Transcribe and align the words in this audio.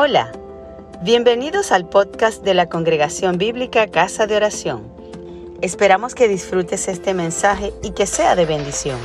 Hola, 0.00 0.30
bienvenidos 1.02 1.72
al 1.72 1.88
podcast 1.88 2.44
de 2.44 2.54
la 2.54 2.68
Congregación 2.68 3.36
Bíblica 3.36 3.88
Casa 3.88 4.28
de 4.28 4.36
Oración. 4.36 4.84
Esperamos 5.60 6.14
que 6.14 6.28
disfrutes 6.28 6.86
este 6.86 7.14
mensaje 7.14 7.72
y 7.82 7.90
que 7.94 8.06
sea 8.06 8.36
de 8.36 8.46
bendición. 8.46 8.96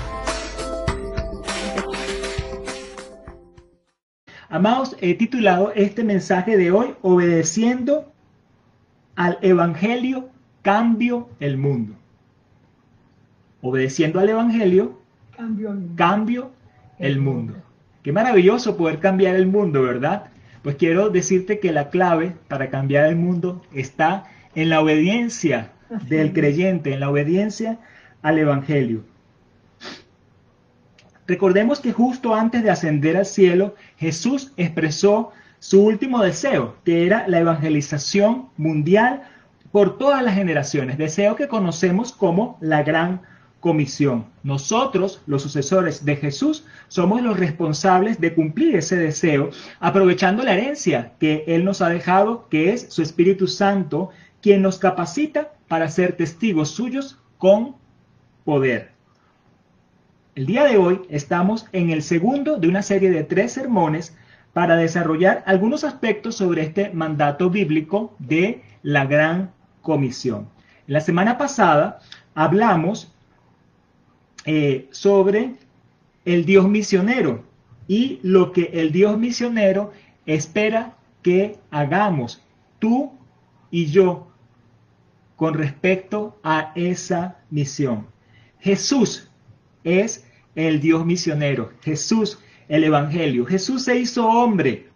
Amados, 4.49 4.95
he 5.01 5.15
titulado 5.15 5.71
este 5.73 6.03
mensaje 6.03 6.57
de 6.57 6.69
hoy 6.69 6.93
Obedeciendo 7.01 8.13
al 9.15 9.39
Evangelio, 9.41 10.29
cambio 10.61 11.27
el 11.39 11.57
mundo. 11.57 11.95
Obedeciendo 13.63 14.19
al 14.19 14.29
Evangelio, 14.29 14.99
cambio 15.95 16.51
el 16.99 17.19
mundo. 17.19 17.55
Qué 18.03 18.11
maravilloso 18.11 18.77
poder 18.77 18.99
cambiar 18.99 19.35
el 19.35 19.47
mundo, 19.47 19.81
¿verdad? 19.81 20.29
Pues 20.63 20.77
quiero 20.77 21.09
decirte 21.09 21.59
que 21.59 21.73
la 21.73 21.89
clave 21.89 22.35
para 22.47 22.69
cambiar 22.69 23.05
el 23.05 23.17
mundo 23.17 23.61
está 23.73 24.23
en 24.55 24.69
la 24.69 24.81
obediencia 24.81 25.71
del 26.07 26.31
creyente, 26.33 26.93
en 26.93 27.01
la 27.01 27.09
obediencia 27.09 27.79
al 28.21 28.39
Evangelio. 28.39 29.03
Recordemos 31.27 31.79
que 31.79 31.91
justo 31.91 32.33
antes 32.33 32.63
de 32.63 32.69
ascender 32.69 33.17
al 33.17 33.25
cielo, 33.25 33.75
Jesús 33.97 34.53
expresó 34.57 35.31
su 35.59 35.83
último 35.83 36.21
deseo, 36.21 36.75
que 36.83 37.05
era 37.05 37.27
la 37.27 37.39
evangelización 37.39 38.49
mundial 38.57 39.23
por 39.71 39.97
todas 39.97 40.21
las 40.21 40.35
generaciones, 40.35 40.97
deseo 40.97 41.35
que 41.35 41.47
conocemos 41.47 42.11
como 42.11 42.57
la 42.61 42.83
gran 42.83 43.21
comisión. 43.63 44.25
Nosotros, 44.43 45.21
los 45.25 45.41
sucesores 45.41 46.03
de 46.03 46.17
Jesús, 46.17 46.65
somos 46.89 47.21
los 47.21 47.39
responsables 47.39 48.19
de 48.19 48.33
cumplir 48.33 48.75
ese 48.75 48.97
deseo, 48.97 49.51
aprovechando 49.79 50.43
la 50.43 50.53
herencia 50.53 51.13
que 51.17 51.45
Él 51.47 51.63
nos 51.63 51.81
ha 51.81 51.87
dejado, 51.87 52.49
que 52.49 52.73
es 52.73 52.87
su 52.89 53.01
Espíritu 53.01 53.47
Santo, 53.47 54.09
quien 54.41 54.61
nos 54.61 54.79
capacita 54.79 55.53
para 55.69 55.87
ser 55.87 56.17
testigos 56.17 56.71
suyos 56.71 57.17
con 57.37 57.77
poder. 58.43 58.91
El 60.35 60.45
día 60.45 60.65
de 60.65 60.75
hoy 60.75 60.99
estamos 61.07 61.65
en 61.71 61.89
el 61.89 62.03
segundo 62.03 62.57
de 62.57 62.67
una 62.67 62.81
serie 62.81 63.11
de 63.11 63.23
tres 63.23 63.53
sermones 63.53 64.13
para 64.51 64.75
desarrollar 64.75 65.41
algunos 65.45 65.85
aspectos 65.85 66.35
sobre 66.35 66.63
este 66.63 66.89
mandato 66.89 67.49
bíblico 67.49 68.13
de 68.19 68.61
la 68.81 69.05
gran 69.05 69.51
comisión. 69.81 70.49
La 70.85 70.99
semana 70.99 71.37
pasada 71.37 72.01
hablamos 72.35 73.12
eh, 74.45 74.87
sobre 74.91 75.55
el 76.25 76.45
Dios 76.45 76.67
misionero 76.69 77.43
y 77.87 78.19
lo 78.23 78.51
que 78.51 78.69
el 78.73 78.91
Dios 78.91 79.17
misionero 79.17 79.91
espera 80.25 80.97
que 81.21 81.57
hagamos 81.71 82.41
tú 82.79 83.11
y 83.71 83.87
yo 83.87 84.27
con 85.35 85.53
respecto 85.53 86.39
a 86.43 86.71
esa 86.75 87.39
misión. 87.49 88.07
Jesús 88.59 89.29
es 89.83 90.25
el 90.55 90.79
Dios 90.79 91.05
misionero, 91.05 91.71
Jesús 91.81 92.39
el 92.67 92.83
Evangelio. 92.83 93.45
Jesús 93.45 93.83
se 93.83 93.97
hizo 93.97 94.27
hombre, 94.27 94.87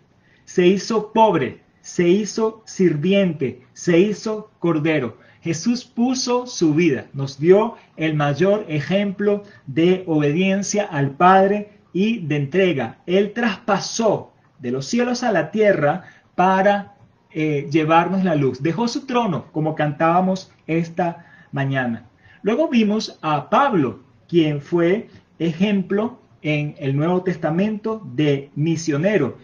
se 0.46 0.66
hizo 0.66 1.12
pobre, 1.12 1.62
se 1.82 2.08
hizo 2.08 2.64
sirviente, 2.66 3.62
se 3.74 4.00
hizo 4.00 4.52
cordero. 4.60 5.18
Jesús 5.48 5.86
puso 5.86 6.46
su 6.46 6.74
vida, 6.74 7.06
nos 7.14 7.40
dio 7.40 7.76
el 7.96 8.16
mayor 8.16 8.66
ejemplo 8.68 9.44
de 9.66 10.04
obediencia 10.06 10.84
al 10.84 11.12
Padre 11.12 11.70
y 11.94 12.20
de 12.20 12.36
entrega. 12.36 12.98
Él 13.06 13.32
traspasó 13.32 14.34
de 14.60 14.72
los 14.72 14.88
cielos 14.88 15.24
a 15.24 15.32
la 15.32 15.52
tierra 15.52 16.04
para 16.36 16.96
eh, 17.32 17.70
llevarnos 17.72 18.26
la 18.26 18.36
luz. 18.36 18.62
Dejó 18.62 18.90
su 18.90 19.06
trono, 19.06 19.46
como 19.54 19.74
cantábamos 19.74 20.52
esta 20.68 21.26
mañana. 21.54 22.10
Luego 22.42 22.68
vimos 22.68 23.18
a 23.22 23.50
Pablo, 23.50 24.02
quien 24.28 24.60
fue 24.60 25.08
ejemplo 25.40 26.20
en 26.42 26.76
el 26.78 26.94
Nuevo 26.94 27.24
Testamento 27.24 28.02
de 28.14 28.52
misionero. 28.56 29.38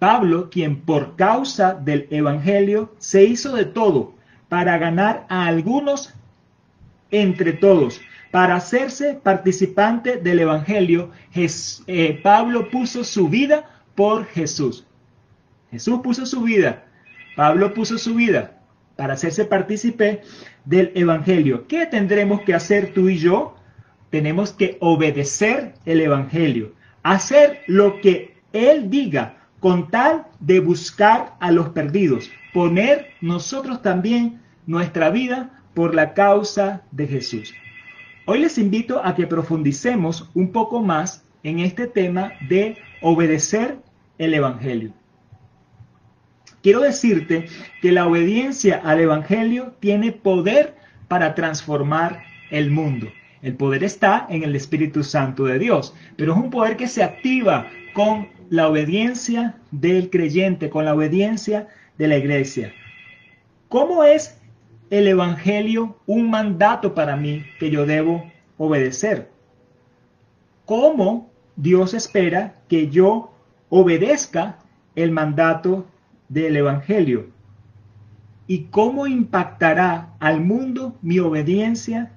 Pablo, 0.00 0.50
quien 0.50 0.80
por 0.80 1.14
causa 1.14 1.74
del 1.74 2.08
Evangelio 2.10 2.92
se 2.98 3.22
hizo 3.22 3.54
de 3.54 3.66
todo 3.66 4.14
para 4.48 4.78
ganar 4.78 5.26
a 5.28 5.46
algunos 5.46 6.14
entre 7.10 7.52
todos. 7.52 8.00
Para 8.30 8.56
hacerse 8.56 9.14
participante 9.14 10.16
del 10.16 10.40
Evangelio, 10.40 11.10
eh, 11.34 12.20
Pablo 12.22 12.68
puso 12.68 13.04
su 13.04 13.28
vida 13.28 13.70
por 13.94 14.26
Jesús. 14.26 14.86
Jesús 15.70 16.00
puso 16.02 16.26
su 16.26 16.42
vida, 16.42 16.84
Pablo 17.36 17.74
puso 17.74 17.98
su 17.98 18.14
vida 18.14 18.60
para 18.96 19.14
hacerse 19.14 19.44
partícipe 19.44 20.22
del 20.64 20.92
Evangelio. 20.94 21.66
¿Qué 21.66 21.86
tendremos 21.86 22.42
que 22.42 22.54
hacer 22.54 22.92
tú 22.92 23.08
y 23.08 23.18
yo? 23.18 23.56
Tenemos 24.10 24.52
que 24.52 24.78
obedecer 24.80 25.74
el 25.84 26.00
Evangelio, 26.00 26.74
hacer 27.02 27.60
lo 27.66 28.00
que 28.00 28.36
Él 28.52 28.90
diga 28.90 29.43
con 29.64 29.88
tal 29.88 30.26
de 30.40 30.60
buscar 30.60 31.36
a 31.40 31.50
los 31.50 31.70
perdidos, 31.70 32.30
poner 32.52 33.14
nosotros 33.22 33.80
también 33.80 34.42
nuestra 34.66 35.08
vida 35.08 35.62
por 35.72 35.94
la 35.94 36.12
causa 36.12 36.82
de 36.90 37.06
Jesús. 37.06 37.54
Hoy 38.26 38.40
les 38.40 38.58
invito 38.58 39.02
a 39.02 39.14
que 39.14 39.26
profundicemos 39.26 40.28
un 40.34 40.52
poco 40.52 40.82
más 40.82 41.24
en 41.44 41.60
este 41.60 41.86
tema 41.86 42.32
de 42.46 42.76
obedecer 43.00 43.78
el 44.18 44.34
Evangelio. 44.34 44.92
Quiero 46.62 46.80
decirte 46.80 47.46
que 47.80 47.90
la 47.90 48.06
obediencia 48.06 48.82
al 48.84 49.00
Evangelio 49.00 49.72
tiene 49.80 50.12
poder 50.12 50.76
para 51.08 51.34
transformar 51.34 52.22
el 52.50 52.70
mundo. 52.70 53.08
El 53.44 53.56
poder 53.56 53.84
está 53.84 54.26
en 54.30 54.42
el 54.42 54.56
Espíritu 54.56 55.04
Santo 55.04 55.44
de 55.44 55.58
Dios, 55.58 55.94
pero 56.16 56.32
es 56.32 56.38
un 56.38 56.48
poder 56.48 56.78
que 56.78 56.88
se 56.88 57.02
activa 57.02 57.66
con 57.92 58.26
la 58.48 58.70
obediencia 58.70 59.58
del 59.70 60.08
creyente, 60.08 60.70
con 60.70 60.86
la 60.86 60.94
obediencia 60.94 61.68
de 61.98 62.08
la 62.08 62.16
iglesia. 62.16 62.72
¿Cómo 63.68 64.02
es 64.02 64.40
el 64.88 65.06
Evangelio 65.08 65.98
un 66.06 66.30
mandato 66.30 66.94
para 66.94 67.16
mí 67.16 67.44
que 67.60 67.70
yo 67.70 67.84
debo 67.84 68.24
obedecer? 68.56 69.28
¿Cómo 70.64 71.30
Dios 71.54 71.92
espera 71.92 72.54
que 72.66 72.88
yo 72.88 73.30
obedezca 73.68 74.58
el 74.94 75.10
mandato 75.10 75.86
del 76.30 76.56
Evangelio? 76.56 77.26
¿Y 78.46 78.68
cómo 78.70 79.06
impactará 79.06 80.14
al 80.18 80.40
mundo 80.40 80.96
mi 81.02 81.18
obediencia 81.18 82.13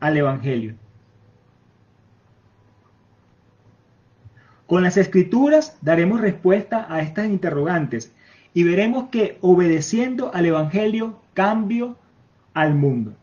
al 0.00 0.16
Evangelio? 0.16 0.74
Con 4.66 4.82
las 4.82 4.96
escrituras 4.96 5.76
daremos 5.82 6.20
respuesta 6.20 6.86
a 6.88 7.02
estas 7.02 7.26
interrogantes 7.26 8.12
y 8.54 8.62
veremos 8.64 9.08
que 9.10 9.38
obedeciendo 9.40 10.32
al 10.34 10.46
Evangelio 10.46 11.20
cambio 11.34 11.96
al 12.54 12.74
mundo. 12.74 13.14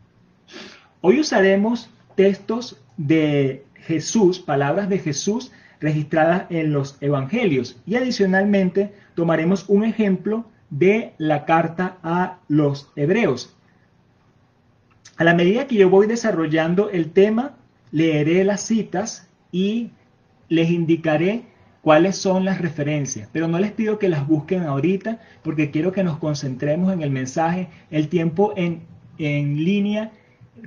Hoy 1.02 1.20
usaremos 1.20 1.90
textos 2.16 2.82
de 2.98 3.66
Jesús, 3.76 4.40
palabras 4.40 4.90
de 4.90 5.00
Jesús 5.00 5.52
registradas 5.80 6.46
en 6.50 6.74
los 6.74 6.98
Evangelios 7.02 7.80
y 7.86 7.96
adicionalmente 7.96 8.94
tomaremos 9.16 9.70
un 9.70 9.84
ejemplo 9.84 10.46
de 10.70 11.14
la 11.18 11.46
carta 11.46 11.98
a 12.04 12.40
los 12.48 12.92
Hebreos. 12.96 13.56
A 15.18 15.24
la 15.24 15.34
medida 15.34 15.66
que 15.66 15.76
yo 15.76 15.90
voy 15.90 16.06
desarrollando 16.06 16.92
el 16.92 17.12
tema, 17.12 17.56
leeré 17.92 18.44
las 18.44 18.62
citas 18.62 19.28
y 19.52 19.90
les 20.48 20.70
indicaré 20.70 21.46
cuáles 21.82 22.18
son 22.18 22.46
las 22.46 22.62
referencias, 22.62 23.28
pero 23.32 23.48
no 23.48 23.58
les 23.58 23.72
pido 23.72 23.98
que 23.98 24.10
las 24.10 24.28
busquen 24.28 24.64
ahorita 24.64 25.20
porque 25.42 25.72
quiero 25.72 25.92
que 25.92 26.04
nos 26.04 26.20
concentremos 26.20 26.94
en 26.94 27.02
el 27.02 27.10
mensaje. 27.10 27.68
El 27.90 28.10
tiempo 28.10 28.54
en, 28.56 28.84
en 29.18 29.64
línea 29.64 30.12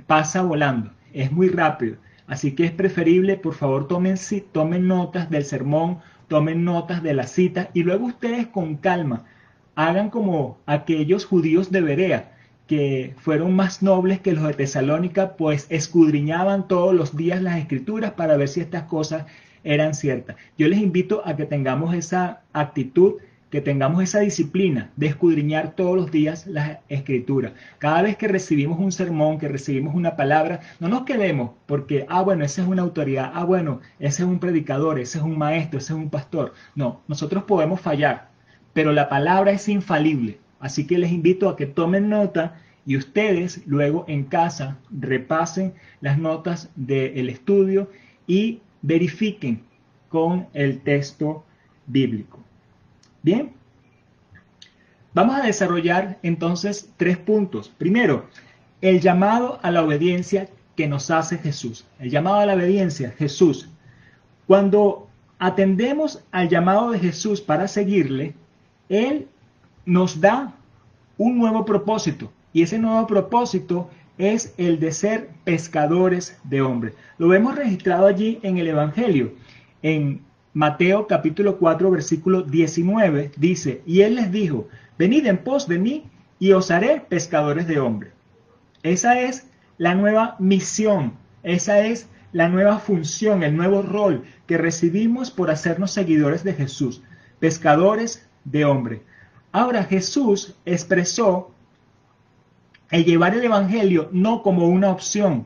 pasa 0.05 0.41
volando, 0.41 0.91
es 1.13 1.31
muy 1.31 1.47
rápido, 1.47 1.95
así 2.27 2.51
que 2.51 2.65
es 2.65 2.71
preferible, 2.71 3.37
por 3.37 3.53
favor, 3.53 3.87
tomen, 3.87 4.15
tomen 4.51 4.85
notas 4.85 5.29
del 5.29 5.45
sermón, 5.45 5.99
tomen 6.27 6.65
notas 6.65 7.01
de 7.03 7.13
la 7.13 7.25
cita 7.25 7.69
y 7.73 7.83
luego 7.83 8.07
ustedes 8.07 8.47
con 8.47 8.75
calma 8.75 9.23
hagan 9.75 10.09
como 10.09 10.57
aquellos 10.65 11.23
judíos 11.25 11.71
de 11.71 11.79
Berea 11.79 12.30
que 12.71 13.15
fueron 13.17 13.53
más 13.53 13.83
nobles 13.83 14.21
que 14.21 14.31
los 14.31 14.47
de 14.47 14.53
Tesalónica, 14.53 15.35
pues 15.35 15.67
escudriñaban 15.67 16.69
todos 16.69 16.95
los 16.95 17.17
días 17.17 17.41
las 17.41 17.57
escrituras 17.57 18.11
para 18.11 18.37
ver 18.37 18.47
si 18.47 18.61
estas 18.61 18.83
cosas 18.83 19.25
eran 19.65 19.93
ciertas. 19.93 20.37
Yo 20.57 20.69
les 20.69 20.79
invito 20.79 21.21
a 21.25 21.35
que 21.35 21.45
tengamos 21.45 21.93
esa 21.93 22.43
actitud, 22.53 23.15
que 23.49 23.59
tengamos 23.59 24.01
esa 24.01 24.21
disciplina 24.21 24.89
de 24.95 25.07
escudriñar 25.07 25.75
todos 25.75 25.97
los 25.97 26.11
días 26.11 26.47
las 26.47 26.77
escrituras. 26.87 27.51
Cada 27.77 28.03
vez 28.03 28.15
que 28.15 28.29
recibimos 28.29 28.79
un 28.79 28.93
sermón, 28.93 29.37
que 29.37 29.49
recibimos 29.49 29.93
una 29.93 30.15
palabra, 30.15 30.61
no 30.79 30.87
nos 30.87 31.03
quedemos 31.03 31.51
porque, 31.65 32.05
ah, 32.07 32.21
bueno, 32.21 32.45
esa 32.45 32.61
es 32.61 32.69
una 32.69 32.83
autoridad, 32.83 33.33
ah, 33.33 33.43
bueno, 33.43 33.81
ese 33.99 34.23
es 34.23 34.29
un 34.29 34.39
predicador, 34.39 34.97
ese 34.97 35.17
es 35.17 35.23
un 35.25 35.37
maestro, 35.37 35.79
ese 35.79 35.91
es 35.91 35.99
un 35.99 36.09
pastor. 36.09 36.53
No, 36.73 37.01
nosotros 37.09 37.43
podemos 37.43 37.81
fallar, 37.81 38.29
pero 38.71 38.93
la 38.93 39.09
palabra 39.09 39.51
es 39.51 39.67
infalible. 39.67 40.39
Así 40.61 40.87
que 40.87 40.97
les 40.97 41.11
invito 41.11 41.49
a 41.49 41.57
que 41.57 41.65
tomen 41.65 42.09
nota 42.09 42.61
y 42.85 42.95
ustedes 42.95 43.61
luego 43.65 44.05
en 44.07 44.23
casa 44.23 44.77
repasen 44.89 45.73
las 45.99 46.17
notas 46.17 46.69
del 46.75 47.29
estudio 47.29 47.89
y 48.27 48.61
verifiquen 48.81 49.63
con 50.09 50.47
el 50.53 50.81
texto 50.81 51.43
bíblico. 51.87 52.39
Bien, 53.23 53.51
vamos 55.13 55.35
a 55.35 55.43
desarrollar 55.43 56.19
entonces 56.23 56.89
tres 56.97 57.17
puntos. 57.17 57.69
Primero, 57.69 58.27
el 58.81 58.99
llamado 58.99 59.59
a 59.61 59.71
la 59.71 59.83
obediencia 59.83 60.47
que 60.75 60.87
nos 60.87 61.11
hace 61.11 61.37
Jesús. 61.37 61.85
El 61.99 62.09
llamado 62.09 62.37
a 62.37 62.45
la 62.45 62.55
obediencia, 62.55 63.11
Jesús. 63.17 63.69
Cuando 64.47 65.07
atendemos 65.39 66.23
al 66.31 66.49
llamado 66.49 66.91
de 66.91 66.99
Jesús 66.99 67.41
para 67.41 67.67
seguirle, 67.67 68.35
Él 68.89 69.27
nos 69.85 70.19
da 70.21 70.53
un 71.17 71.37
nuevo 71.37 71.65
propósito. 71.65 72.31
Y 72.53 72.63
ese 72.63 72.79
nuevo 72.79 73.07
propósito 73.07 73.89
es 74.17 74.53
el 74.57 74.79
de 74.79 74.91
ser 74.91 75.29
pescadores 75.43 76.37
de 76.43 76.61
hombres. 76.61 76.93
Lo 77.17 77.27
vemos 77.27 77.55
registrado 77.55 78.07
allí 78.07 78.39
en 78.43 78.57
el 78.57 78.67
Evangelio. 78.67 79.33
En 79.81 80.21
Mateo 80.53 81.07
capítulo 81.07 81.57
4, 81.57 81.89
versículo 81.91 82.41
19, 82.43 83.31
dice, 83.37 83.81
y 83.85 84.01
él 84.01 84.15
les 84.15 84.31
dijo, 84.31 84.67
venid 84.97 85.25
en 85.25 85.37
pos 85.37 85.67
de 85.67 85.79
mí 85.79 86.03
y 86.39 86.51
os 86.51 86.71
haré 86.71 87.01
pescadores 87.07 87.67
de 87.67 87.79
hombres. 87.79 88.11
Esa 88.83 89.19
es 89.19 89.47
la 89.77 89.95
nueva 89.95 90.35
misión, 90.39 91.13
esa 91.43 91.79
es 91.79 92.07
la 92.33 92.49
nueva 92.49 92.79
función, 92.79 93.43
el 93.43 93.55
nuevo 93.55 93.81
rol 93.81 94.23
que 94.45 94.57
recibimos 94.57 95.31
por 95.31 95.49
hacernos 95.51 95.91
seguidores 95.91 96.43
de 96.43 96.53
Jesús, 96.53 97.01
pescadores 97.39 98.27
de 98.43 98.65
hombres. 98.65 99.01
Ahora 99.51 99.83
Jesús 99.83 100.55
expresó 100.65 101.51
el 102.89 103.05
llevar 103.05 103.33
el 103.35 103.43
Evangelio 103.43 104.09
no 104.11 104.43
como 104.43 104.67
una 104.67 104.91
opción, 104.91 105.45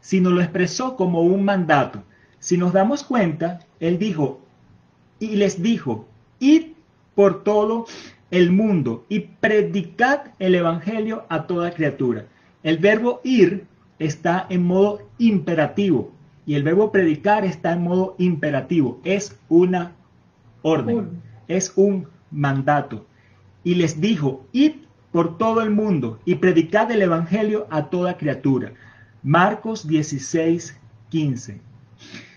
sino 0.00 0.30
lo 0.30 0.40
expresó 0.40 0.96
como 0.96 1.22
un 1.22 1.44
mandato. 1.44 2.02
Si 2.38 2.56
nos 2.56 2.72
damos 2.72 3.02
cuenta, 3.02 3.60
Él 3.80 3.98
dijo, 3.98 4.40
y 5.18 5.36
les 5.36 5.62
dijo, 5.62 6.06
id 6.38 6.72
por 7.14 7.42
todo 7.42 7.86
el 8.30 8.50
mundo 8.50 9.04
y 9.08 9.20
predicad 9.20 10.20
el 10.38 10.54
Evangelio 10.54 11.24
a 11.28 11.46
toda 11.46 11.72
criatura. 11.72 12.26
El 12.62 12.78
verbo 12.78 13.20
ir 13.24 13.66
está 13.98 14.46
en 14.48 14.64
modo 14.64 15.08
imperativo 15.18 16.12
y 16.46 16.54
el 16.54 16.62
verbo 16.62 16.92
predicar 16.92 17.44
está 17.44 17.72
en 17.72 17.82
modo 17.82 18.14
imperativo. 18.18 19.00
Es 19.04 19.38
una 19.48 19.92
orden, 20.62 21.22
es 21.48 21.72
un 21.76 22.08
mandato. 22.30 23.04
Y 23.68 23.74
les 23.74 24.00
dijo, 24.00 24.46
id 24.52 24.76
por 25.12 25.36
todo 25.36 25.60
el 25.60 25.68
mundo 25.68 26.20
y 26.24 26.36
predicad 26.36 26.90
el 26.90 27.02
Evangelio 27.02 27.66
a 27.68 27.90
toda 27.90 28.16
criatura. 28.16 28.72
Marcos 29.22 29.86
16, 29.86 30.80
15. 31.10 31.60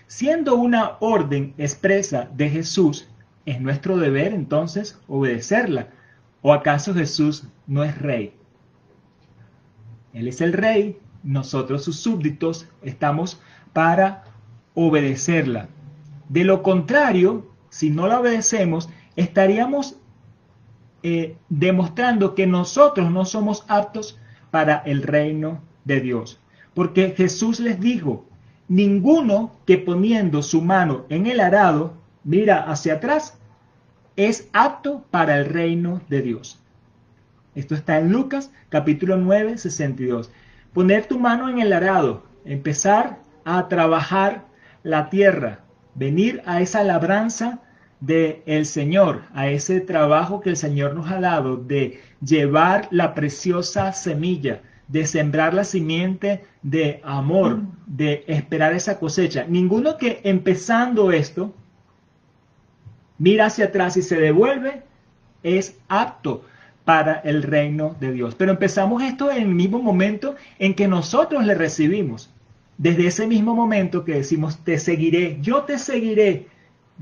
Siendo 0.06 0.56
una 0.56 0.98
orden 1.00 1.54
expresa 1.56 2.28
de 2.34 2.50
Jesús, 2.50 3.08
es 3.46 3.62
nuestro 3.62 3.96
deber 3.96 4.34
entonces 4.34 5.00
obedecerla. 5.08 5.88
¿O 6.42 6.52
acaso 6.52 6.92
Jesús 6.92 7.44
no 7.66 7.82
es 7.82 7.96
rey? 7.96 8.34
Él 10.12 10.28
es 10.28 10.42
el 10.42 10.52
rey, 10.52 10.98
nosotros 11.22 11.82
sus 11.82 11.96
súbditos 11.96 12.68
estamos 12.82 13.40
para 13.72 14.24
obedecerla. 14.74 15.70
De 16.28 16.44
lo 16.44 16.62
contrario, 16.62 17.50
si 17.70 17.88
no 17.88 18.06
la 18.06 18.20
obedecemos, 18.20 18.90
estaríamos 19.16 19.96
eh, 21.02 21.36
demostrando 21.48 22.34
que 22.34 22.46
nosotros 22.46 23.10
no 23.10 23.24
somos 23.24 23.64
aptos 23.68 24.18
para 24.50 24.76
el 24.86 25.02
reino 25.02 25.60
de 25.84 26.00
Dios. 26.00 26.40
Porque 26.74 27.14
Jesús 27.16 27.60
les 27.60 27.80
dijo, 27.80 28.24
ninguno 28.68 29.52
que 29.66 29.78
poniendo 29.78 30.42
su 30.42 30.62
mano 30.62 31.04
en 31.08 31.26
el 31.26 31.40
arado 31.40 31.94
mira 32.24 32.62
hacia 32.62 32.94
atrás 32.94 33.38
es 34.16 34.48
apto 34.52 35.04
para 35.10 35.38
el 35.38 35.46
reino 35.46 36.00
de 36.08 36.22
Dios. 36.22 36.60
Esto 37.54 37.74
está 37.74 37.98
en 37.98 38.12
Lucas 38.12 38.50
capítulo 38.68 39.16
9, 39.16 39.58
62. 39.58 40.30
Poner 40.72 41.06
tu 41.06 41.18
mano 41.18 41.48
en 41.48 41.60
el 41.60 41.72
arado, 41.72 42.22
empezar 42.44 43.18
a 43.44 43.68
trabajar 43.68 44.44
la 44.82 45.10
tierra, 45.10 45.60
venir 45.94 46.42
a 46.46 46.60
esa 46.60 46.82
labranza 46.82 47.60
del 48.02 48.42
el 48.46 48.66
Señor, 48.66 49.22
a 49.32 49.48
ese 49.48 49.80
trabajo 49.80 50.40
que 50.40 50.50
el 50.50 50.56
Señor 50.56 50.94
nos 50.94 51.10
ha 51.10 51.20
dado 51.20 51.56
de 51.56 52.00
llevar 52.20 52.88
la 52.90 53.14
preciosa 53.14 53.92
semilla, 53.92 54.60
de 54.88 55.06
sembrar 55.06 55.54
la 55.54 55.62
simiente 55.62 56.44
de 56.62 57.00
amor, 57.04 57.60
de 57.86 58.24
esperar 58.26 58.72
esa 58.72 58.98
cosecha. 58.98 59.46
Ninguno 59.48 59.96
que 59.98 60.20
empezando 60.24 61.12
esto 61.12 61.54
mira 63.18 63.46
hacia 63.46 63.66
atrás 63.66 63.96
y 63.96 64.02
se 64.02 64.16
devuelve 64.16 64.82
es 65.44 65.78
apto 65.88 66.44
para 66.84 67.20
el 67.20 67.44
reino 67.44 67.94
de 68.00 68.10
Dios. 68.10 68.34
Pero 68.34 68.50
empezamos 68.50 69.00
esto 69.04 69.30
en 69.30 69.42
el 69.42 69.54
mismo 69.54 69.80
momento 69.80 70.34
en 70.58 70.74
que 70.74 70.88
nosotros 70.88 71.46
le 71.46 71.54
recibimos. 71.54 72.30
Desde 72.78 73.06
ese 73.06 73.28
mismo 73.28 73.54
momento 73.54 74.04
que 74.04 74.14
decimos, 74.14 74.58
te 74.64 74.76
seguiré, 74.80 75.38
yo 75.40 75.62
te 75.62 75.78
seguiré, 75.78 76.48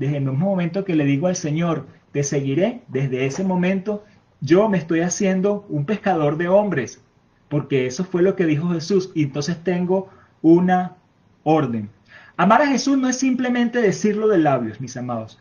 desde 0.01 0.17
el 0.17 0.23
mismo 0.23 0.47
momento 0.47 0.83
que 0.83 0.95
le 0.95 1.05
digo 1.05 1.27
al 1.27 1.35
Señor, 1.35 1.85
te 2.11 2.23
seguiré, 2.23 2.81
desde 2.87 3.27
ese 3.27 3.43
momento 3.43 4.03
yo 4.39 4.67
me 4.67 4.79
estoy 4.79 5.01
haciendo 5.01 5.63
un 5.69 5.85
pescador 5.85 6.37
de 6.37 6.47
hombres, 6.47 7.03
porque 7.49 7.85
eso 7.85 8.03
fue 8.03 8.23
lo 8.23 8.35
que 8.35 8.47
dijo 8.47 8.69
Jesús, 8.69 9.11
y 9.13 9.21
entonces 9.21 9.63
tengo 9.63 10.09
una 10.41 10.95
orden. 11.43 11.91
Amar 12.35 12.63
a 12.63 12.67
Jesús 12.67 12.97
no 12.97 13.09
es 13.09 13.19
simplemente 13.19 13.79
decirlo 13.79 14.27
de 14.27 14.39
labios, 14.39 14.81
mis 14.81 14.97
amados, 14.97 15.37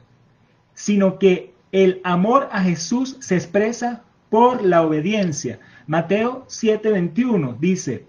sino 0.75 1.19
que 1.19 1.55
el 1.73 2.03
amor 2.05 2.51
a 2.53 2.61
Jesús 2.63 3.17
se 3.21 3.37
expresa 3.37 4.03
por 4.29 4.63
la 4.63 4.83
obediencia. 4.83 5.59
Mateo 5.87 6.45
7:21 6.49 7.57
dice, 7.59 8.05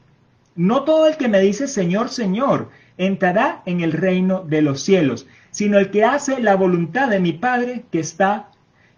no 0.58 0.84
todo 0.84 1.08
el 1.08 1.16
que 1.16 1.30
me 1.30 1.40
dice 1.40 1.70
Señor, 1.70 2.10
Señor, 2.10 2.72
entrará 2.98 3.64
en 3.66 3.80
el 3.80 3.94
reino 3.94 4.44
de 4.44 4.62
los 4.62 4.82
cielos, 4.82 5.28
sino 5.52 5.78
el 5.78 5.92
que 5.92 6.06
hace 6.06 6.42
la 6.42 6.56
voluntad 6.56 7.10
de 7.10 7.20
mi 7.20 7.34
Padre 7.34 7.86
que 7.92 8.00
está 8.00 8.50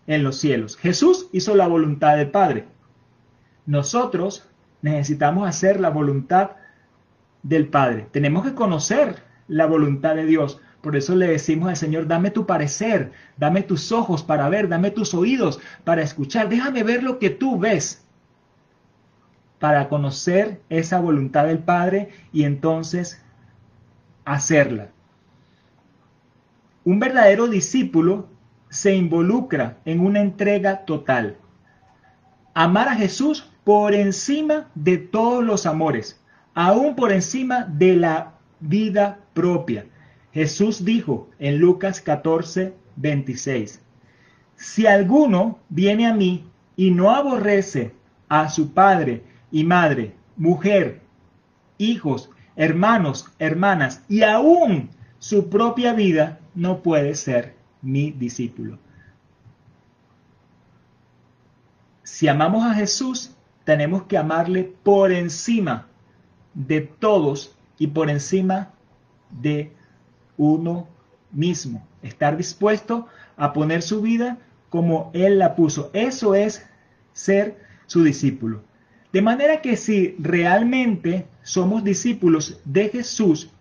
en 0.07 0.23
los 0.23 0.37
cielos. 0.37 0.77
Jesús 0.77 1.27
hizo 1.31 1.55
la 1.55 1.67
voluntad 1.67 2.17
del 2.17 2.29
Padre. 2.29 2.65
Nosotros 3.65 4.47
necesitamos 4.81 5.47
hacer 5.47 5.79
la 5.79 5.89
voluntad 5.89 6.51
del 7.41 7.67
Padre. 7.67 8.07
Tenemos 8.11 8.43
que 8.43 8.53
conocer 8.53 9.23
la 9.47 9.65
voluntad 9.65 10.15
de 10.15 10.25
Dios. 10.25 10.59
Por 10.81 10.95
eso 10.95 11.15
le 11.15 11.27
decimos 11.27 11.69
al 11.69 11.77
Señor, 11.77 12.07
dame 12.07 12.29
tu 12.29 12.45
parecer, 12.45 13.11
dame 13.37 13.63
tus 13.63 13.91
ojos 13.91 14.23
para 14.23 14.49
ver, 14.49 14.67
dame 14.67 14.91
tus 14.91 15.13
oídos 15.13 15.59
para 15.83 16.01
escuchar, 16.01 16.49
déjame 16.49 16.83
ver 16.83 17.03
lo 17.03 17.19
que 17.19 17.29
tú 17.29 17.57
ves 17.57 18.05
para 19.59 19.87
conocer 19.87 20.59
esa 20.67 20.99
voluntad 20.99 21.45
del 21.45 21.59
Padre 21.59 22.09
y 22.33 22.43
entonces 22.43 23.21
hacerla. 24.25 24.89
Un 26.85 26.99
verdadero 26.99 27.47
discípulo 27.47 28.27
se 28.69 28.93
involucra 28.93 29.77
en 29.85 30.01
una 30.01 30.19
entrega 30.19 30.83
total. 30.83 31.37
Amar 32.53 32.89
a 32.89 32.95
Jesús 32.95 33.49
por 33.63 33.93
encima 33.93 34.69
de 34.75 34.97
todos 34.97 35.43
los 35.43 35.65
amores, 35.65 36.19
aún 36.53 36.95
por 36.95 37.13
encima 37.13 37.63
de 37.65 37.95
la 37.95 38.33
vida 38.59 39.19
propia. 39.33 39.85
Jesús 40.33 40.83
dijo 40.83 41.29
en 41.39 41.59
Lucas 41.59 42.01
14, 42.01 42.73
26, 42.97 43.81
Si 44.55 44.85
alguno 44.85 45.59
viene 45.69 46.07
a 46.07 46.13
mí 46.13 46.45
y 46.75 46.91
no 46.91 47.11
aborrece 47.11 47.93
a 48.27 48.49
su 48.49 48.73
padre 48.73 49.23
y 49.51 49.63
madre, 49.63 50.15
mujer, 50.35 51.01
hijos, 51.77 52.29
hermanos, 52.57 53.31
hermanas 53.39 54.03
y 54.09 54.23
aún 54.23 54.89
su 55.19 55.49
propia 55.49 55.93
vida, 55.93 56.39
no 56.55 56.81
puede 56.81 57.15
ser 57.15 57.55
mi 57.81 58.11
discípulo. 58.11 58.79
Si 62.03 62.27
amamos 62.27 62.63
a 62.65 62.73
Jesús, 62.73 63.31
tenemos 63.63 64.03
que 64.03 64.17
amarle 64.17 64.73
por 64.83 65.11
encima 65.11 65.87
de 66.53 66.81
todos 66.81 67.55
y 67.77 67.87
por 67.87 68.09
encima 68.09 68.71
de 69.29 69.71
uno 70.37 70.87
mismo. 71.31 71.85
Estar 72.01 72.37
dispuesto 72.37 73.07
a 73.37 73.53
poner 73.53 73.81
su 73.81 74.01
vida 74.01 74.37
como 74.69 75.11
Él 75.13 75.39
la 75.39 75.55
puso. 75.55 75.89
Eso 75.93 76.35
es 76.35 76.65
ser 77.13 77.57
su 77.87 78.03
discípulo. 78.03 78.63
De 79.11 79.21
manera 79.21 79.61
que 79.61 79.77
si 79.77 80.15
realmente 80.19 81.27
somos 81.43 81.83
discípulos 81.83 82.59
de 82.65 82.89
Jesús 82.89 83.51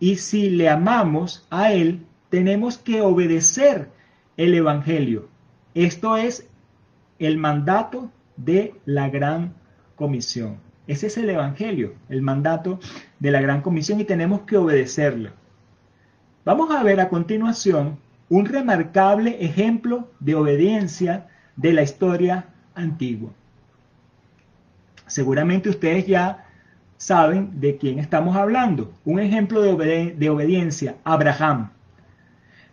y 0.00 0.16
si 0.16 0.50
le 0.50 0.68
amamos 0.68 1.46
a 1.50 1.72
Él, 1.72 2.04
tenemos 2.30 2.78
que 2.78 3.00
obedecer 3.00 3.88
el 4.36 4.54
Evangelio. 4.54 5.28
Esto 5.74 6.16
es 6.16 6.48
el 7.18 7.38
mandato 7.38 8.10
de 8.36 8.74
la 8.84 9.08
gran 9.08 9.54
comisión. 9.94 10.58
Ese 10.86 11.08
es 11.08 11.16
el 11.16 11.30
Evangelio, 11.30 11.94
el 12.08 12.22
mandato 12.22 12.78
de 13.18 13.30
la 13.30 13.40
gran 13.40 13.62
comisión 13.62 14.00
y 14.00 14.04
tenemos 14.04 14.42
que 14.42 14.56
obedecerlo. 14.56 15.30
Vamos 16.44 16.70
a 16.70 16.82
ver 16.82 17.00
a 17.00 17.08
continuación 17.08 17.98
un 18.28 18.46
remarcable 18.46 19.36
ejemplo 19.44 20.08
de 20.20 20.34
obediencia 20.34 21.26
de 21.56 21.72
la 21.72 21.82
historia 21.82 22.46
antigua. 22.74 23.30
Seguramente 25.06 25.68
ustedes 25.68 26.06
ya 26.06 26.44
saben 26.96 27.60
de 27.60 27.76
quién 27.76 27.98
estamos 27.98 28.36
hablando. 28.36 28.92
Un 29.04 29.20
ejemplo 29.20 29.62
de, 29.62 30.30
obediencia, 30.30 30.96
Abraham. 31.04 31.70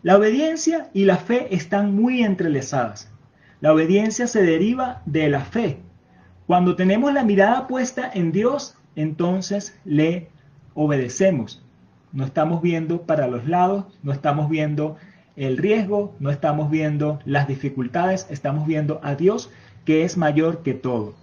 La 0.04 0.18
obediencia 0.18 0.90
y 0.94 1.06
la 1.06 1.16
fe 1.16 1.56
están 1.56 1.96
muy 1.96 2.24
entrelazadas. 2.24 3.10
La 3.62 3.72
obediencia 3.72 4.28
se 4.28 4.44
deriva 4.44 5.02
de 5.06 5.30
la 5.30 5.46
fe. 5.46 5.78
Cuando 6.46 6.76
tenemos 6.76 7.14
la 7.14 7.24
mirada 7.24 7.68
puesta 7.68 8.12
en 8.14 8.34
Dios, 8.34 8.76
entonces 8.98 9.80
le 9.86 10.28
obedecemos. 10.74 11.64
No 12.12 12.26
estamos 12.26 12.62
viendo 12.62 13.04
para 13.04 13.28
los 13.28 13.48
lados, 13.48 13.86
no 14.04 14.12
estamos 14.12 14.50
viendo 14.50 14.98
el 15.38 15.56
riesgo, 15.56 16.14
no 16.20 16.32
estamos 16.32 16.70
viendo 16.70 17.20
las 17.24 17.48
dificultades, 17.48 18.28
estamos 18.30 18.68
viendo 18.68 19.00
a 19.04 19.16
Dios 19.16 19.52
que 19.86 20.04
es 20.04 20.18
mayor 20.18 20.64
que 20.64 20.74
todo. 20.74 21.14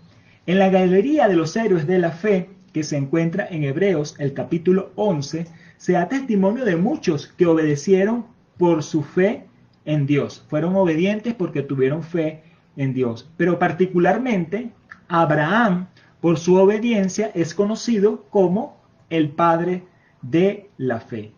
En 0.46 0.58
la 0.58 0.70
galería 0.70 1.28
de 1.28 1.36
los 1.36 1.54
héroes 1.54 1.86
de 1.86 1.98
la 1.98 2.12
fe, 2.12 2.48
que 2.72 2.82
se 2.82 2.96
encuentra 2.96 3.46
en 3.46 3.62
Hebreos, 3.62 4.16
el 4.18 4.32
capítulo 4.32 4.90
11, 4.94 5.46
se 5.76 5.92
da 5.92 6.08
testimonio 6.08 6.64
de 6.64 6.76
muchos 6.76 7.26
que 7.26 7.44
obedecieron 7.44 8.24
por 8.60 8.82
su 8.82 9.02
fe 9.02 9.46
en 9.86 10.06
Dios. 10.06 10.44
Fueron 10.50 10.76
obedientes 10.76 11.32
porque 11.32 11.62
tuvieron 11.62 12.02
fe 12.02 12.42
en 12.76 12.92
Dios. 12.92 13.26
Pero 13.38 13.58
particularmente 13.58 14.70
Abraham, 15.08 15.88
por 16.20 16.38
su 16.38 16.56
obediencia, 16.56 17.30
es 17.34 17.54
conocido 17.54 18.26
como 18.28 18.76
el 19.08 19.30
padre 19.30 19.84
de 20.20 20.68
la 20.76 21.00
fe. 21.00 21.32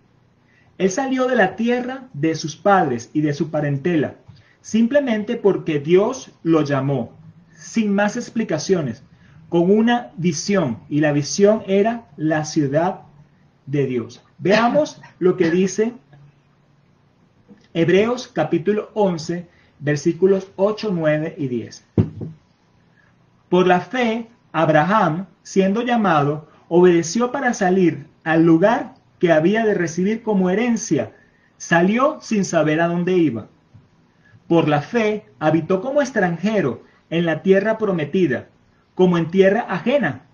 Él 0.78 0.90
salió 0.90 1.28
de 1.28 1.36
la 1.36 1.54
tierra 1.54 2.08
de 2.12 2.34
sus 2.34 2.56
padres 2.56 3.08
y 3.12 3.20
de 3.20 3.34
su 3.34 3.52
parentela, 3.52 4.16
simplemente 4.60 5.36
porque 5.36 5.78
Dios 5.78 6.32
lo 6.42 6.62
llamó, 6.62 7.12
sin 7.54 7.94
más 7.94 8.16
explicaciones, 8.16 9.04
con 9.48 9.70
una 9.70 10.10
visión, 10.16 10.78
y 10.88 10.98
la 10.98 11.12
visión 11.12 11.62
era 11.68 12.08
la 12.16 12.44
ciudad 12.44 13.02
de 13.66 13.86
Dios. 13.86 14.24
Veamos 14.38 15.00
lo 15.20 15.36
que 15.36 15.52
dice 15.52 15.92
Hebreos 17.74 18.28
capítulo 18.28 18.90
11, 18.92 19.48
versículos 19.78 20.52
8, 20.56 20.90
9 20.92 21.36
y 21.38 21.48
10. 21.48 21.86
Por 23.48 23.66
la 23.66 23.80
fe, 23.80 24.28
Abraham, 24.52 25.24
siendo 25.42 25.80
llamado, 25.80 26.48
obedeció 26.68 27.32
para 27.32 27.54
salir 27.54 28.06
al 28.24 28.44
lugar 28.44 28.94
que 29.18 29.32
había 29.32 29.64
de 29.64 29.72
recibir 29.72 30.22
como 30.22 30.50
herencia, 30.50 31.12
salió 31.56 32.18
sin 32.20 32.44
saber 32.44 32.78
a 32.82 32.88
dónde 32.88 33.12
iba. 33.12 33.46
Por 34.48 34.68
la 34.68 34.82
fe 34.82 35.24
habitó 35.38 35.80
como 35.80 36.02
extranjero 36.02 36.82
en 37.08 37.24
la 37.24 37.40
tierra 37.40 37.78
prometida, 37.78 38.48
como 38.94 39.16
en 39.16 39.30
tierra 39.30 39.64
ajena, 39.66 40.26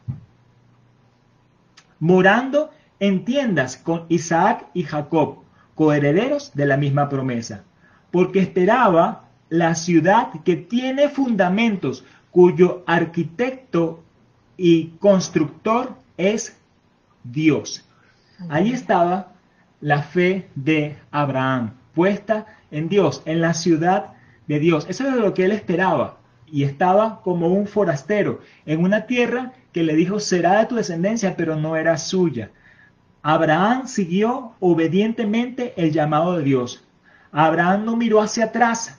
morando 2.01 2.71
en 2.99 3.25
tiendas 3.25 3.77
con 3.77 4.07
Isaac 4.09 4.67
y 4.75 4.83
Jacob, 4.83 5.45
coherederos 5.79 6.51
de 6.55 6.67
la 6.67 6.77
misma 6.77 7.09
promesa, 7.09 7.63
porque 8.11 8.41
esperaba 8.41 9.29
la 9.49 9.77
ciudad 9.77 10.31
que 10.45 10.57
tiene 10.57 11.09
fundamentos, 11.09 12.05
cuyo 12.33 12.83
arquitecto 12.85 14.03
y 14.57 14.89
constructor 14.99 15.95
es 16.17 16.59
Dios. 17.23 17.89
Ahí 18.49 18.73
estaba 18.73 19.35
la 19.81 20.03
fe 20.03 20.49
de 20.57 20.97
Abraham, 21.13 21.75
puesta 21.95 22.47
en 22.73 22.89
Dios, 22.89 23.23
en 23.25 23.41
la 23.41 23.55
ciudad 23.55 24.15
de 24.49 24.59
Dios. 24.59 24.85
Eso 24.89 25.07
es 25.07 25.15
lo 25.15 25.33
que 25.33 25.45
él 25.45 25.53
esperaba. 25.53 26.19
Y 26.51 26.65
estaba 26.65 27.21
como 27.23 27.51
un 27.51 27.69
forastero 27.69 28.41
en 28.67 28.83
una 28.83 29.07
tierra 29.07 29.53
que 29.73 29.85
le 29.85 29.95
dijo 29.95 30.19
será 30.19 30.59
de 30.59 30.67
tu 30.67 30.75
descendencia, 30.75 31.37
pero 31.37 31.55
no 31.55 31.77
era 31.77 31.99
suya. 31.99 32.51
Abraham 33.31 33.89
siguió 33.89 34.55
obedientemente 34.59 35.75
el 35.77 35.93
llamado 35.93 36.39
de 36.39 36.45
Dios. 36.45 36.83
Abraham 37.31 37.85
no 37.85 37.95
miró 37.95 38.23
hacia 38.23 38.47
atrás, 38.47 38.99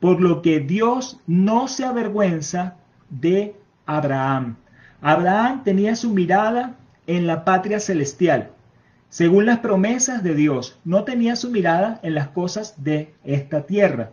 por 0.00 0.18
lo 0.18 0.40
que 0.40 0.60
Dios 0.60 1.20
no 1.26 1.68
se 1.68 1.84
avergüenza 1.84 2.76
de 3.10 3.54
Abraham. 3.84 4.56
Abraham 5.02 5.64
tenía 5.64 5.94
su 5.94 6.14
mirada 6.14 6.76
en 7.06 7.26
la 7.26 7.44
patria 7.44 7.78
celestial. 7.78 8.52
Según 9.10 9.44
las 9.44 9.58
promesas 9.58 10.22
de 10.22 10.34
Dios, 10.34 10.78
no 10.86 11.04
tenía 11.04 11.36
su 11.36 11.50
mirada 11.50 12.00
en 12.02 12.14
las 12.14 12.28
cosas 12.28 12.82
de 12.82 13.12
esta 13.22 13.66
tierra. 13.66 14.12